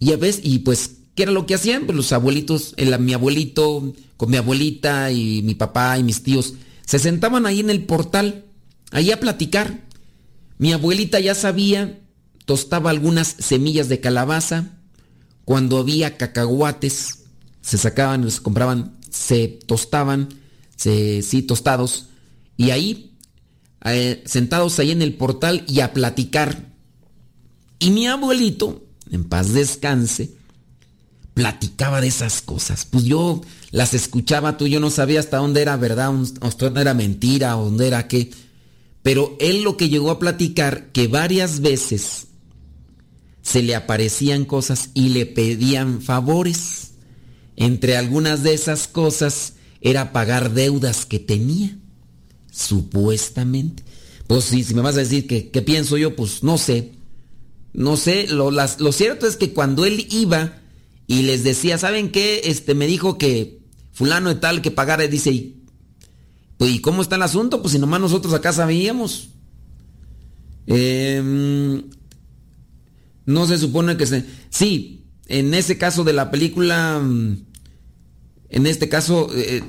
[0.00, 1.86] Y a veces, y pues, ¿qué era lo que hacían?
[1.86, 6.54] Pues los abuelitos, el, mi abuelito con mi abuelita y mi papá y mis tíos,
[6.86, 8.46] se sentaban ahí en el portal,
[8.90, 9.84] ahí a platicar.
[10.58, 12.00] Mi abuelita ya sabía,
[12.44, 14.78] tostaba algunas semillas de calabaza,
[15.44, 17.24] cuando había cacahuates,
[17.60, 20.28] se sacaban, se compraban, se tostaban,
[20.76, 22.08] se, sí, tostados,
[22.56, 23.13] y ahí,
[23.84, 26.72] eh, sentados ahí en el portal y a platicar.
[27.78, 30.32] Y mi abuelito, en paz descanse,
[31.34, 32.86] platicaba de esas cosas.
[32.86, 36.94] Pues yo las escuchaba, tú yo no sabía hasta dónde era verdad, hasta dónde era
[36.94, 38.30] mentira, dónde era qué.
[39.02, 42.28] Pero él lo que llegó a platicar, que varias veces
[43.42, 46.92] se le aparecían cosas y le pedían favores.
[47.56, 51.76] Entre algunas de esas cosas era pagar deudas que tenía,
[52.54, 53.82] supuestamente.
[54.26, 56.92] Pues sí, si me vas a decir que, qué pienso yo, pues no sé.
[57.72, 60.58] No sé, lo, las, lo cierto es que cuando él iba
[61.06, 62.42] y les decía, ¿saben qué?
[62.44, 63.60] Este me dijo que
[63.92, 65.64] fulano de tal que pagara, dice, ¿y,
[66.56, 67.60] pues, ¿y cómo está el asunto?
[67.60, 69.30] Pues si nomás nosotros acá sabíamos.
[70.66, 71.82] Eh,
[73.26, 74.24] no se supone que se...
[74.50, 77.44] Sí, en ese caso de la película, mm,
[78.50, 79.62] en este caso eh,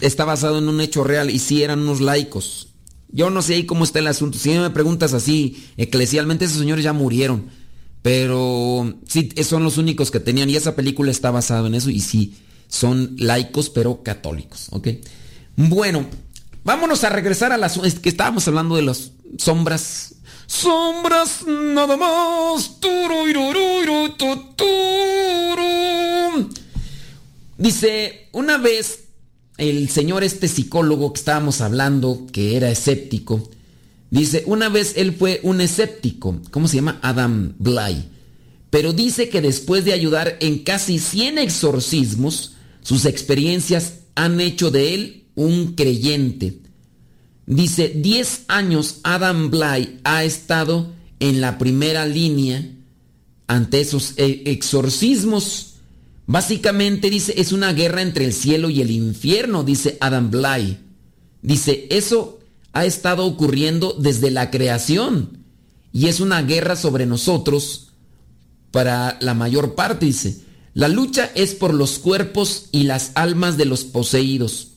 [0.00, 2.68] está basado en un hecho real y sí eran unos laicos.
[3.08, 4.38] Yo no sé ahí cómo está el asunto.
[4.38, 7.50] Si me preguntas así, eclesialmente esos señores ya murieron.
[8.00, 10.48] Pero sí, son los únicos que tenían.
[10.50, 11.90] Y esa película está basada en eso.
[11.90, 12.34] Y sí,
[12.68, 14.68] son laicos pero católicos.
[14.70, 14.88] ¿Ok?
[15.56, 16.06] Bueno,
[16.64, 17.78] vámonos a regresar a las...
[17.78, 20.14] que estábamos hablando de las sombras
[20.52, 22.78] Sombras nada más.
[27.56, 29.04] Dice, una vez
[29.58, 33.50] el señor este psicólogo que estábamos hablando, que era escéptico,
[34.10, 36.98] dice, una vez él fue un escéptico, ¿cómo se llama?
[37.02, 38.08] Adam Bly.
[38.70, 44.94] Pero dice que después de ayudar en casi 100 exorcismos, sus experiencias han hecho de
[44.94, 46.58] él un creyente.
[47.46, 52.66] Dice, 10 años Adam Bly ha estado en la primera línea
[53.46, 55.71] ante esos e-, exorcismos.
[56.32, 60.78] Básicamente dice, es una guerra entre el cielo y el infierno, dice Adam Bly.
[61.42, 62.40] Dice, eso
[62.72, 65.44] ha estado ocurriendo desde la creación
[65.92, 67.88] y es una guerra sobre nosotros
[68.70, 70.40] para la mayor parte, dice.
[70.72, 74.68] La lucha es por los cuerpos y las almas de los poseídos.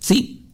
[0.00, 0.48] Sí,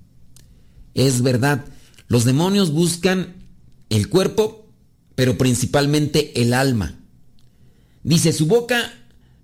[0.92, 1.64] es verdad.
[2.06, 3.46] Los demonios buscan
[3.88, 4.66] el cuerpo,
[5.14, 6.98] pero principalmente el alma.
[8.02, 8.92] Dice, su boca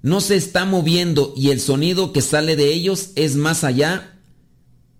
[0.04, 4.20] no se está moviendo y el sonido que sale de ellos es más allá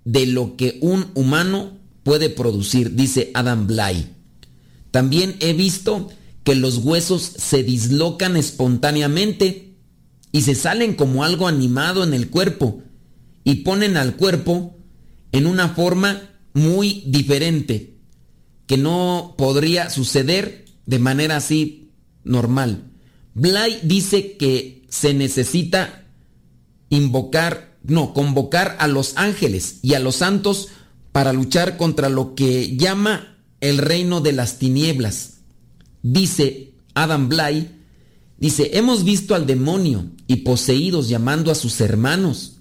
[0.07, 4.07] de lo que un humano puede producir, dice Adam Bly.
[4.91, 6.09] También he visto
[6.43, 9.75] que los huesos se dislocan espontáneamente
[10.33, 12.83] y se salen como algo animado en el cuerpo
[13.45, 14.75] y ponen al cuerpo
[15.33, 17.99] en una forma muy diferente
[18.67, 21.91] que no podría suceder de manera así
[22.25, 22.91] normal.
[23.35, 26.05] Blay dice que se necesita
[26.89, 30.69] invocar, no, convocar a los ángeles y a los santos
[31.11, 35.39] para luchar contra lo que llama el reino de las tinieblas.
[36.05, 37.83] Dice Adam Blay,
[38.39, 42.61] dice, hemos visto al demonio y poseídos llamando a sus hermanos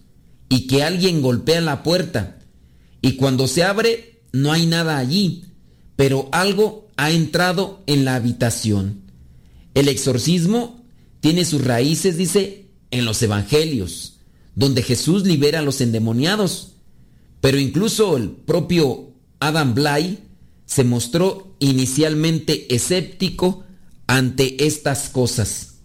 [0.50, 2.40] y que alguien golpea la puerta
[3.00, 5.46] y cuando se abre no hay nada allí,
[5.96, 9.04] pero algo ha entrado en la habitación.
[9.76, 10.83] El exorcismo
[11.24, 14.20] tiene sus raíces, dice, en los evangelios,
[14.56, 16.74] donde Jesús libera a los endemoniados.
[17.40, 20.20] Pero incluso el propio Adam Bly
[20.66, 23.64] se mostró inicialmente escéptico
[24.06, 25.76] ante estas cosas.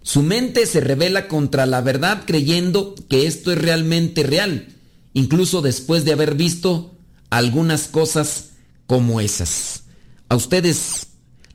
[0.00, 4.68] Su mente se revela contra la verdad creyendo que esto es realmente real
[5.12, 6.96] incluso después de haber visto
[7.28, 8.52] algunas cosas
[8.86, 9.84] como esas.
[10.30, 11.08] ¿A ustedes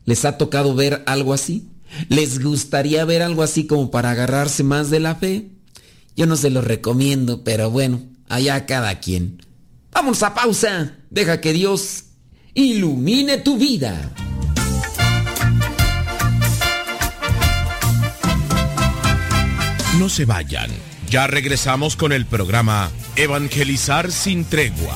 [0.06, 1.71] ¿Les ha tocado ver algo así?
[2.10, 5.50] ¿Les gustaría ver algo así como para agarrarse más de la fe?
[6.16, 9.42] Yo no se lo recomiendo, pero bueno, allá cada quien.
[9.92, 10.98] Vamos a pausa.
[11.10, 12.06] Deja que Dios
[12.54, 14.12] ilumine tu vida.
[20.00, 20.72] No se vayan.
[21.10, 24.96] Ya regresamos con el programa Evangelizar sin tregua.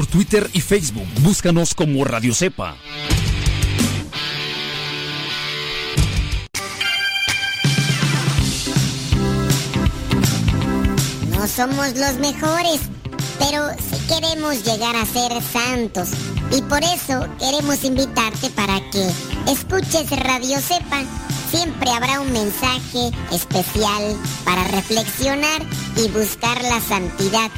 [0.00, 1.06] Por Twitter y Facebook.
[1.20, 2.74] Búscanos como Radio Cepa.
[11.30, 12.80] No somos los mejores,
[13.38, 16.08] pero sí queremos llegar a ser santos.
[16.56, 19.06] Y por eso queremos invitarte para que
[19.52, 21.02] escuches Radio Cepa.
[21.50, 25.60] Siempre habrá un mensaje especial para reflexionar
[26.02, 27.50] y buscar la santidad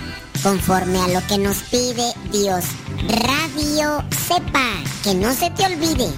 [0.43, 2.65] conforme a lo que nos pide Dios.
[3.09, 4.71] Radio Cepa,
[5.03, 6.09] que no se te olvide.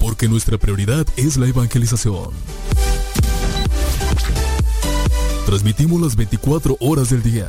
[0.00, 2.30] Porque nuestra prioridad es la evangelización.
[5.46, 7.48] Transmitimos las 24 horas del día.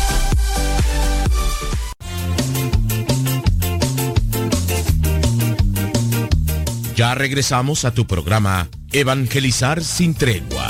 [6.95, 10.69] Ya regresamos a tu programa Evangelizar sin tregua.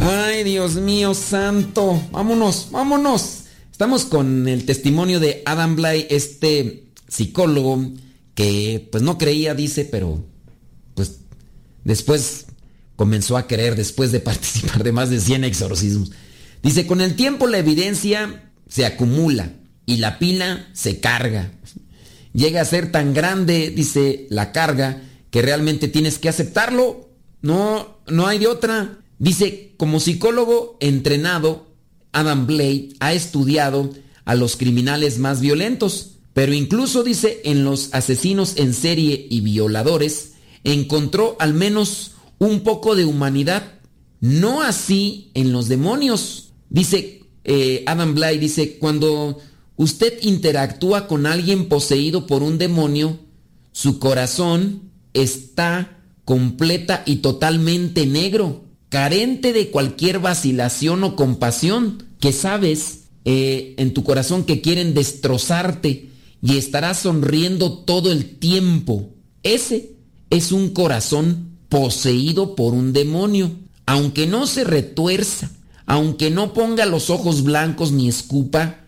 [0.00, 2.00] Ay, Dios mío santo.
[2.12, 3.44] Vámonos, vámonos.
[3.72, 7.92] Estamos con el testimonio de Adam Blay, este psicólogo
[8.34, 10.24] que pues no creía, dice, pero
[10.94, 11.18] pues
[11.82, 12.46] después
[12.94, 16.12] comenzó a creer después de participar de más de 100 exorcismos.
[16.62, 19.50] Dice, con el tiempo la evidencia se acumula
[19.86, 21.52] y la pila se carga.
[22.32, 27.10] Llega a ser tan grande, dice, la carga, que realmente tienes que aceptarlo.
[27.42, 28.98] No, no hay de otra.
[29.18, 31.68] Dice, como psicólogo entrenado,
[32.12, 33.90] Adam Blade ha estudiado
[34.24, 40.32] a los criminales más violentos, pero incluso dice, en los asesinos en serie y violadores,
[40.64, 43.74] encontró al menos un poco de humanidad.
[44.20, 46.52] No así en los demonios.
[46.70, 49.38] Dice eh, Adam Blade, dice, cuando
[49.76, 53.18] usted interactúa con alguien poseído por un demonio,
[53.72, 63.04] su corazón está completa y totalmente negro, carente de cualquier vacilación o compasión, que sabes
[63.24, 66.10] eh, en tu corazón que quieren destrozarte
[66.40, 69.10] y estarás sonriendo todo el tiempo.
[69.42, 69.92] Ese
[70.30, 73.50] es un corazón poseído por un demonio,
[73.86, 75.50] aunque no se retuerza,
[75.86, 78.83] aunque no ponga los ojos blancos ni escupa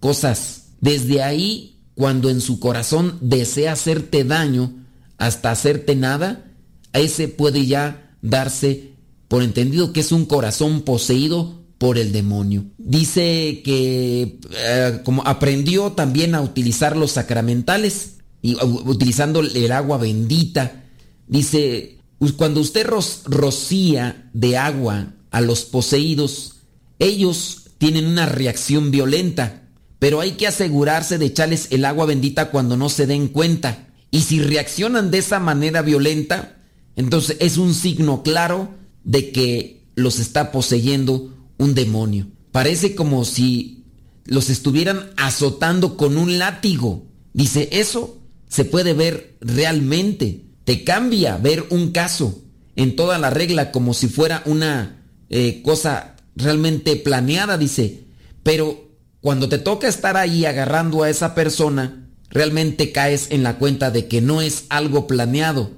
[0.00, 0.72] cosas.
[0.80, 4.72] Desde ahí, cuando en su corazón desea hacerte daño
[5.18, 6.50] hasta hacerte nada,
[6.92, 8.94] ese puede ya darse
[9.28, 12.64] por entendido que es un corazón poseído por el demonio.
[12.78, 20.84] Dice que eh, como aprendió también a utilizar los sacramentales y utilizando el agua bendita.
[21.26, 21.98] Dice,
[22.36, 26.56] cuando usted rocía de agua a los poseídos,
[26.98, 29.62] ellos tienen una reacción violenta,
[30.00, 33.86] pero hay que asegurarse de echarles el agua bendita cuando no se den cuenta.
[34.10, 36.56] Y si reaccionan de esa manera violenta,
[36.96, 38.70] entonces es un signo claro
[39.04, 42.26] de que los está poseyendo un demonio.
[42.50, 43.84] Parece como si
[44.24, 47.04] los estuvieran azotando con un látigo.
[47.34, 50.46] Dice, eso se puede ver realmente.
[50.64, 52.40] Te cambia ver un caso
[52.74, 58.04] en toda la regla como si fuera una eh, cosa realmente planeada, dice.
[58.42, 58.89] Pero
[59.20, 64.06] cuando te toca estar ahí agarrando a esa persona, realmente caes en la cuenta de
[64.06, 65.72] que no es algo planeado.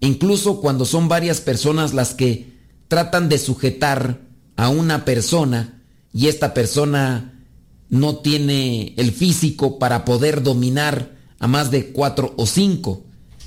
[0.00, 2.52] Incluso cuando son varias personas las que
[2.88, 4.20] tratan de sujetar
[4.56, 5.82] a una persona
[6.12, 7.34] y esta persona
[7.90, 13.04] no tiene el físico para poder dominar a más de cuatro o cinco.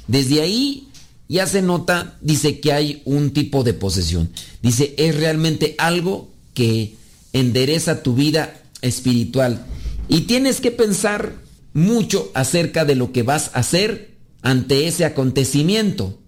[0.08, 0.90] Desde ahí
[1.28, 4.30] ya se nota, dice que hay un tipo de posesión.
[4.62, 6.96] Dice, es realmente algo que
[7.34, 9.66] endereza tu vida espiritual.
[10.08, 11.34] Y tienes que pensar
[11.74, 16.20] mucho acerca de lo que vas a hacer ante ese acontecimiento.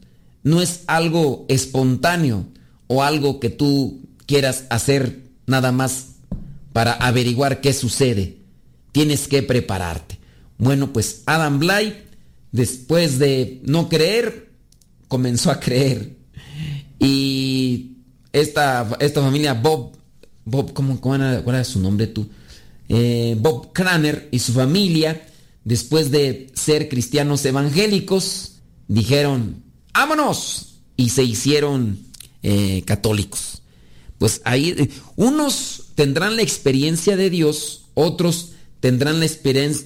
[0.43, 2.45] No es algo espontáneo
[2.88, 6.16] o algo que tú quieras hacer nada más
[6.72, 8.38] para averiguar qué sucede.
[8.91, 10.20] Tienes que prepararte.
[10.58, 11.95] Bueno, pues Adam Bly,
[12.51, 14.51] después de no creer,
[15.08, 16.16] comenzó a creer.
[16.99, 17.97] Y
[18.32, 19.91] esta, esta familia, Bob,
[20.45, 22.30] Bob, ¿cómo, cómo ¿cuál era su nombre tú?
[22.89, 25.27] Eh, Bob Craner y su familia,
[25.63, 29.63] después de ser cristianos evangélicos, dijeron,
[29.93, 31.99] vámonos, y se hicieron
[32.43, 33.61] eh, católicos.
[34.17, 39.27] Pues ahí, eh, unos tendrán la experiencia de Dios, otros tendrán la,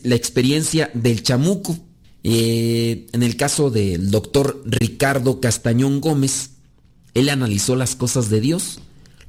[0.04, 1.78] la experiencia del chamuco.
[2.24, 6.50] En el caso del doctor Ricardo Castañón Gómez,
[7.14, 8.80] él analizó las cosas de Dios,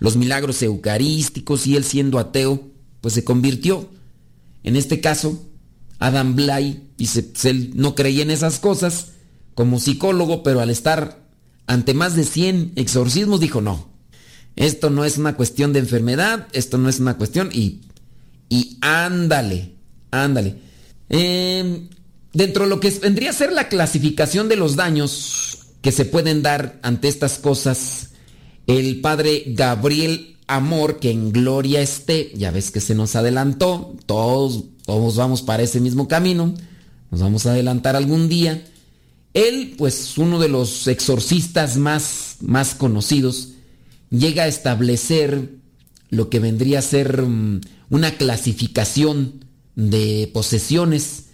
[0.00, 2.68] los milagros eucarísticos y él siendo ateo,
[3.00, 3.88] pues se convirtió.
[4.62, 5.48] En este caso,
[5.98, 9.12] Adam Bly dice, él no creía en esas cosas
[9.54, 11.26] como psicólogo, pero al estar
[11.66, 13.88] ante más de 100 exorcismos dijo, no,
[14.56, 17.82] esto no es una cuestión de enfermedad, esto no es una cuestión y,
[18.48, 19.74] y ándale,
[20.10, 20.56] ándale.
[21.10, 21.88] Eh,
[22.32, 26.42] dentro de lo que vendría a ser la clasificación de los daños que se pueden
[26.42, 28.10] dar ante estas cosas,
[28.66, 34.64] el padre Gabriel Amor, que en gloria esté, ya ves que se nos adelantó, todos,
[34.84, 36.54] todos vamos para ese mismo camino,
[37.10, 38.64] nos vamos a adelantar algún día.
[39.34, 43.50] Él, pues uno de los exorcistas más, más conocidos,
[44.10, 45.50] llega a establecer
[46.10, 49.44] lo que vendría a ser mm, una clasificación
[49.76, 51.26] de posesiones,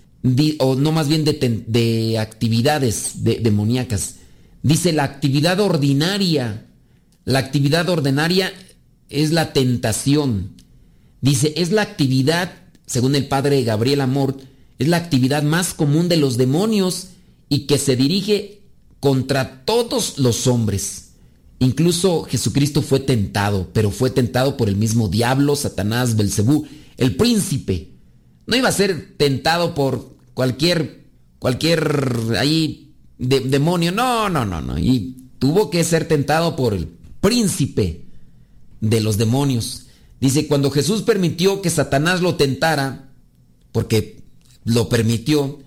[0.58, 4.16] o no más bien de, actividades de- demoníacas.
[4.62, 6.66] Dice la actividad ordinaria.
[7.26, 8.52] La actividad ordinaria
[9.22, 10.52] es la tentación.
[11.20, 12.52] Dice, es la actividad,
[12.86, 14.36] según el padre Gabriel Amor,
[14.78, 17.08] es la actividad más común de los demonios
[17.48, 18.62] y que se dirige
[19.00, 21.12] contra todos los hombres.
[21.60, 27.92] Incluso Jesucristo fue tentado, pero fue tentado por el mismo diablo, Satanás, Belcebú, el príncipe.
[28.46, 31.06] No iba a ser tentado por cualquier,
[31.38, 34.78] cualquier ahí de- demonio, no, no, no, no.
[34.78, 36.88] Y tuvo que ser tentado por el
[37.20, 38.03] príncipe
[38.84, 39.86] de los demonios.
[40.20, 43.10] Dice, cuando Jesús permitió que Satanás lo tentara,
[43.72, 44.22] porque
[44.64, 45.58] lo permitió,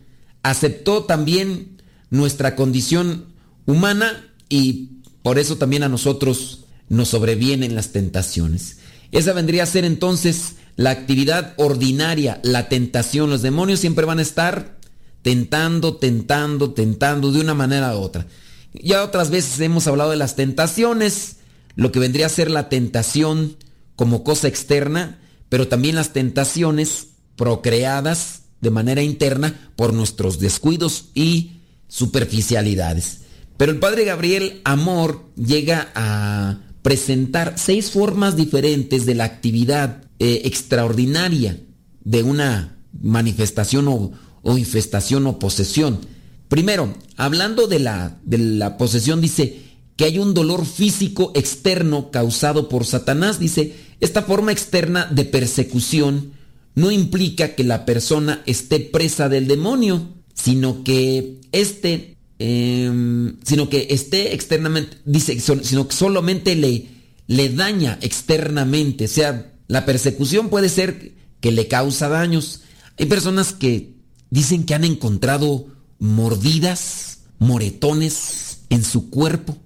[0.44, 3.26] aceptó también nuestra condición
[3.66, 8.78] humana y por eso también a nosotros nos sobrevienen las tentaciones.
[9.12, 13.30] Esa vendría a ser entonces la actividad ordinaria, la tentación.
[13.30, 14.78] Los demonios siempre van a estar
[15.22, 18.28] tentando, tentando, tentando de una manera u otra.
[18.74, 21.37] Ya otras veces hemos hablado de las tentaciones,
[21.78, 23.56] lo que vendría a ser la tentación
[23.96, 31.62] como cosa externa, pero también las tentaciones procreadas de manera interna por nuestros descuidos y
[31.88, 33.20] superficialidades.
[33.58, 40.42] Pero el padre Gabriel Amor llega a presentar seis formas diferentes de la actividad eh,
[40.46, 41.60] extraordinaria
[42.04, 44.12] de una manifestación o,
[44.42, 46.00] o infestación o posesión.
[46.48, 49.67] Primero, hablando de la, de la posesión, dice
[49.98, 53.40] que hay un dolor físico externo causado por Satanás.
[53.40, 56.34] Dice, esta forma externa de persecución
[56.76, 63.88] no implica que la persona esté presa del demonio, sino que este, eh, sino que
[63.90, 66.86] esté externamente, dice, sino que solamente le,
[67.26, 69.06] le daña externamente.
[69.06, 72.62] O sea, la persecución puede ser que le causa daños.
[73.00, 73.96] Hay personas que
[74.30, 75.66] dicen que han encontrado
[75.98, 79.58] mordidas, moretones en su cuerpo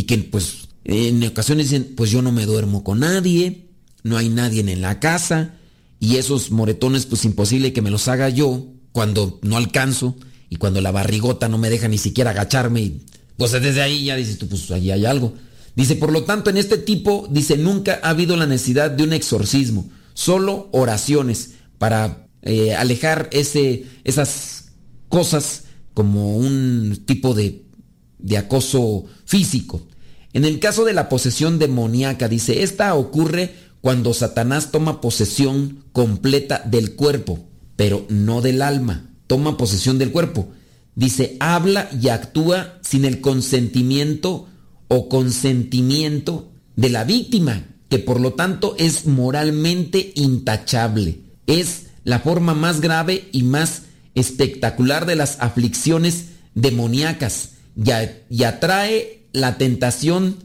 [0.00, 3.66] y que pues en ocasiones dicen, pues yo no me duermo con nadie,
[4.02, 5.56] no hay nadie en la casa
[5.98, 10.16] y esos moretones pues imposible que me los haga yo cuando no alcanzo
[10.48, 13.02] y cuando la barrigota no me deja ni siquiera agacharme y
[13.36, 15.34] pues desde ahí ya dices tú pues ahí hay algo.
[15.76, 19.12] Dice, por lo tanto, en este tipo, dice, nunca ha habido la necesidad de un
[19.12, 24.72] exorcismo, solo oraciones para eh, alejar ese, esas
[25.10, 27.66] cosas como un tipo de,
[28.18, 29.86] de acoso físico.
[30.32, 36.62] En el caso de la posesión demoníaca, dice, esta ocurre cuando Satanás toma posesión completa
[36.64, 39.10] del cuerpo, pero no del alma.
[39.26, 40.48] Toma posesión del cuerpo.
[40.94, 44.48] Dice, habla y actúa sin el consentimiento
[44.88, 51.20] o consentimiento de la víctima, que por lo tanto es moralmente intachable.
[51.46, 53.82] Es la forma más grave y más
[54.14, 60.36] espectacular de las aflicciones demoníacas y, atrae la tentación,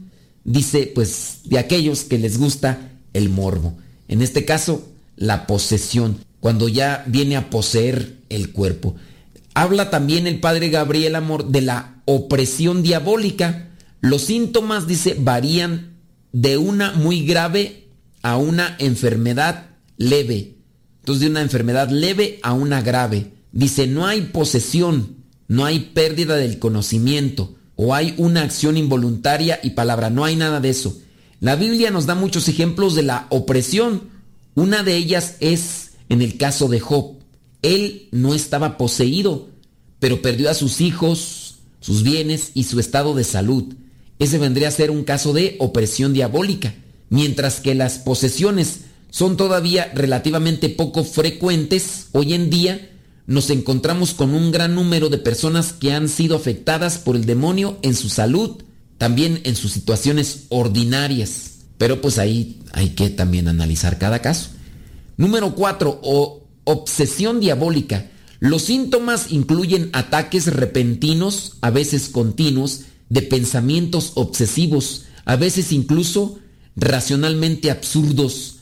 [0.44, 3.76] dice, pues, de aquellos que les gusta el morbo.
[4.08, 8.94] En este caso, la posesión, cuando ya viene a poseer el cuerpo.
[9.54, 13.70] Habla también el padre Gabriel Amor de la opresión diabólica.
[14.00, 15.96] Los síntomas, dice, varían
[16.32, 17.88] de una muy grave
[18.22, 20.56] a una enfermedad leve.
[21.00, 23.32] Entonces, de una enfermedad leve a una grave.
[23.52, 25.16] Dice, no hay posesión,
[25.48, 30.60] no hay pérdida del conocimiento, o hay una acción involuntaria y palabra, no hay nada
[30.60, 30.98] de eso.
[31.40, 34.08] La Biblia nos da muchos ejemplos de la opresión.
[34.54, 37.16] Una de ellas es en el caso de Job.
[37.62, 39.50] Él no estaba poseído,
[39.98, 43.74] pero perdió a sus hijos, sus bienes y su estado de salud.
[44.18, 46.74] Ese vendría a ser un caso de opresión diabólica,
[47.10, 52.90] mientras que las posesiones son todavía relativamente poco frecuentes hoy en día,
[53.26, 57.78] nos encontramos con un gran número de personas que han sido afectadas por el demonio
[57.82, 58.62] en su salud,
[58.98, 61.58] también en sus situaciones ordinarias.
[61.78, 64.50] Pero pues ahí hay que también analizar cada caso.
[65.16, 66.00] Número 4.
[66.64, 68.10] obsesión diabólica.
[68.38, 76.38] Los síntomas incluyen ataques repentinos, a veces continuos, de pensamientos obsesivos, a veces incluso
[76.76, 78.55] racionalmente absurdos,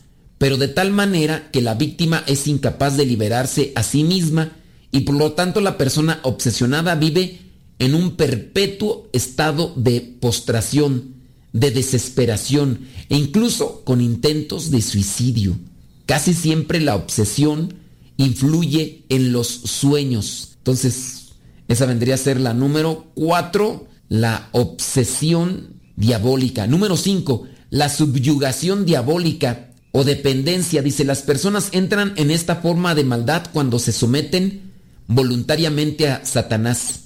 [0.45, 4.53] pero de tal manera que la víctima es incapaz de liberarse a sí misma
[4.93, 7.41] y por lo tanto la persona obsesionada vive
[7.79, 11.15] en un perpetuo estado de postración,
[11.55, 15.57] de desesperación e incluso con intentos de suicidio.
[16.05, 17.77] Casi siempre la obsesión
[18.19, 20.57] influye en los sueños.
[20.59, 21.29] Entonces,
[21.69, 26.67] esa vendría a ser la número cuatro, la obsesión diabólica.
[26.67, 30.83] Número cinco, la subyugación diabólica o dependencia.
[30.83, 34.73] Dice, las personas entran en esta forma de maldad cuando se someten
[35.07, 37.03] voluntariamente a Satanás.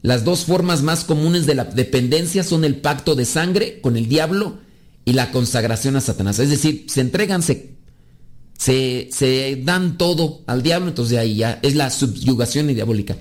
[0.00, 4.08] Las dos formas más comunes de la dependencia son el pacto de sangre con el
[4.08, 4.58] diablo
[5.04, 6.38] y la consagración a Satanás.
[6.38, 7.74] Es decir, se entregan, se,
[8.56, 13.18] se, dan todo al diablo, entonces ahí ya es la subyugación diabólica.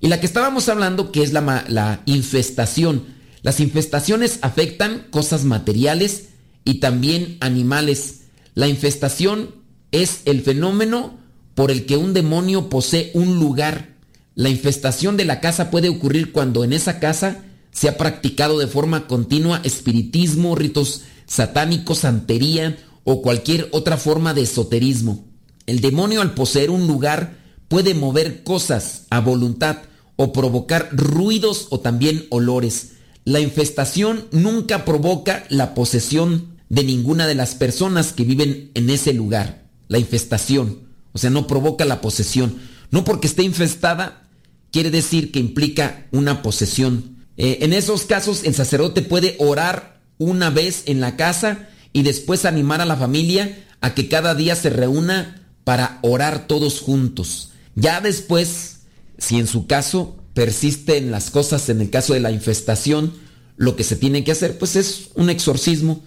[0.00, 3.04] Y la que estábamos hablando, que es la, la infestación.
[3.42, 6.24] Las infestaciones afectan cosas materiales
[6.64, 8.21] y también animales.
[8.54, 9.54] La infestación
[9.92, 11.18] es el fenómeno
[11.54, 13.96] por el que un demonio posee un lugar.
[14.34, 18.66] La infestación de la casa puede ocurrir cuando en esa casa se ha practicado de
[18.66, 25.24] forma continua espiritismo, ritos satánicos, santería o cualquier otra forma de esoterismo.
[25.66, 27.38] El demonio al poseer un lugar
[27.68, 29.78] puede mover cosas a voluntad
[30.16, 32.92] o provocar ruidos o también olores.
[33.24, 39.12] La infestación nunca provoca la posesión de ninguna de las personas que viven en ese
[39.12, 39.68] lugar.
[39.88, 40.88] La infestación.
[41.12, 42.60] O sea, no provoca la posesión.
[42.90, 44.26] No porque esté infestada
[44.70, 47.26] quiere decir que implica una posesión.
[47.36, 52.46] Eh, en esos casos el sacerdote puede orar una vez en la casa y después
[52.46, 57.50] animar a la familia a que cada día se reúna para orar todos juntos.
[57.74, 58.78] Ya después,
[59.18, 63.12] si en su caso persisten las cosas en el caso de la infestación,
[63.58, 66.02] lo que se tiene que hacer pues es un exorcismo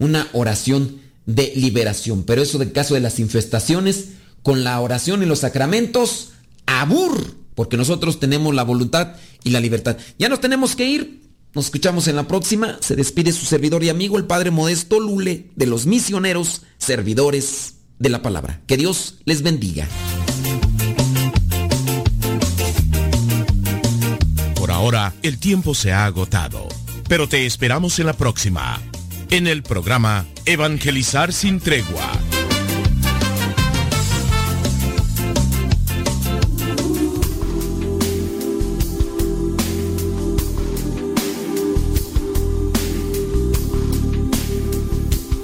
[0.00, 0.96] una oración
[1.26, 2.24] de liberación.
[2.24, 4.08] Pero eso del caso de las infestaciones,
[4.42, 6.30] con la oración y los sacramentos,
[6.66, 9.96] abur, porque nosotros tenemos la voluntad y la libertad.
[10.18, 11.20] Ya nos tenemos que ir.
[11.54, 12.78] Nos escuchamos en la próxima.
[12.80, 18.08] Se despide su servidor y amigo, el Padre Modesto Lule, de los misioneros servidores de
[18.08, 18.62] la palabra.
[18.66, 19.86] Que Dios les bendiga.
[24.54, 26.68] Por ahora, el tiempo se ha agotado,
[27.08, 28.80] pero te esperamos en la próxima
[29.30, 32.10] en el programa Evangelizar sin tregua.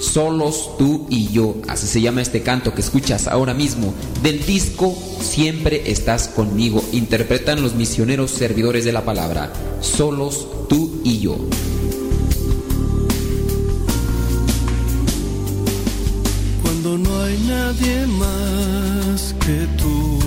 [0.00, 4.96] Solos tú y yo, así se llama este canto que escuchas ahora mismo, del disco
[5.20, 11.36] Siempre estás conmigo, interpretan los misioneros servidores de la palabra, solos tú y yo.
[17.76, 20.18] Nadie más que tú.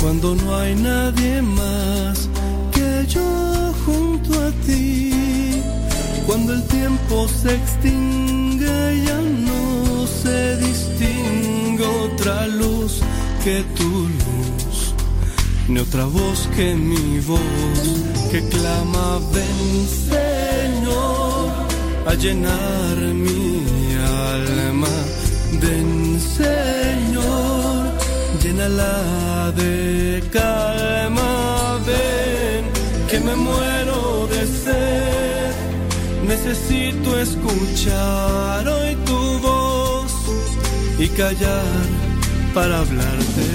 [0.00, 2.28] Cuando no hay nadie más
[2.72, 5.62] que yo junto a ti.
[6.26, 13.00] Cuando el tiempo se extingue ya no se distingue otra luz
[13.42, 14.94] que tu luz,
[15.68, 17.80] ni otra voz que mi voz
[18.30, 21.50] que clama ven Señor
[22.06, 23.47] a llenar mi
[24.34, 24.94] alma.
[25.62, 27.78] Ven Señor,
[28.42, 31.78] llénala de calma.
[31.88, 32.64] Ven
[33.08, 35.54] que me muero de sed.
[36.32, 40.12] Necesito escuchar hoy tu voz
[40.98, 41.82] y callar
[42.54, 43.48] para hablarte.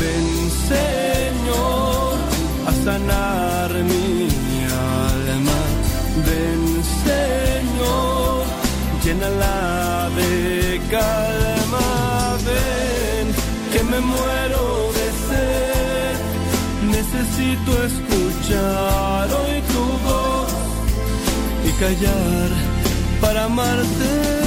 [0.00, 0.28] Ven
[0.72, 2.14] Señor
[2.68, 3.23] a sanar
[9.14, 12.36] llénala de calma.
[12.44, 13.34] Ven
[13.72, 16.16] que me muero de sed.
[16.90, 20.52] Necesito escuchar hoy tu voz
[21.66, 22.50] y callar
[23.20, 24.43] para amarte.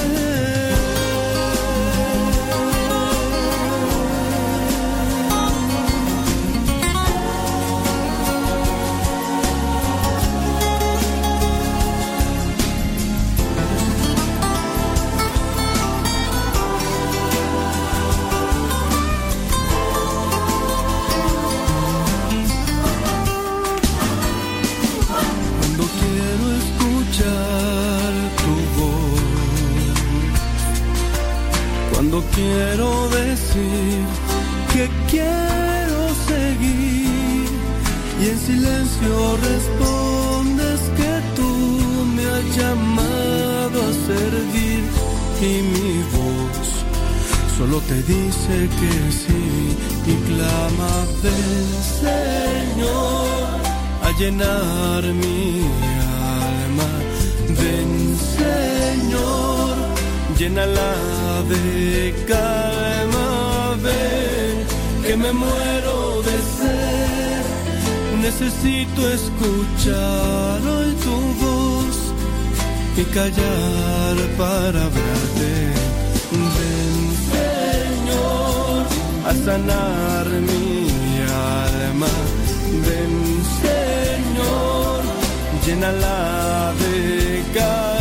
[32.38, 34.00] Quiero decir
[34.74, 36.00] que quiero
[36.32, 37.48] seguir
[38.22, 39.14] y en silencio
[39.50, 41.52] respondes que tú
[42.16, 44.82] me has llamado a servir
[45.50, 46.68] y mi voz
[47.58, 49.46] solo te dice que sí
[50.12, 51.70] y clama ven
[52.04, 53.38] Señor
[54.08, 55.62] a llenar mi
[56.64, 56.90] alma.
[57.60, 57.92] Ven,
[58.38, 59.37] Señor,
[60.38, 60.94] llénala
[61.50, 63.76] de calma.
[63.84, 64.56] Ven,
[65.06, 67.46] que me muero de sed.
[68.22, 71.98] Necesito escuchar hoy tu voz
[72.98, 75.52] y callar para hablarte.
[76.56, 76.98] Ven,
[77.34, 78.84] Señor,
[79.30, 80.90] a sanar mi
[81.56, 82.14] alma.
[82.86, 83.16] Ven,
[83.64, 85.02] Señor,
[85.66, 87.97] llénala de calma.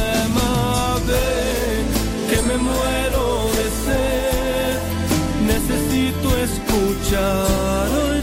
[7.11, 8.16] चारों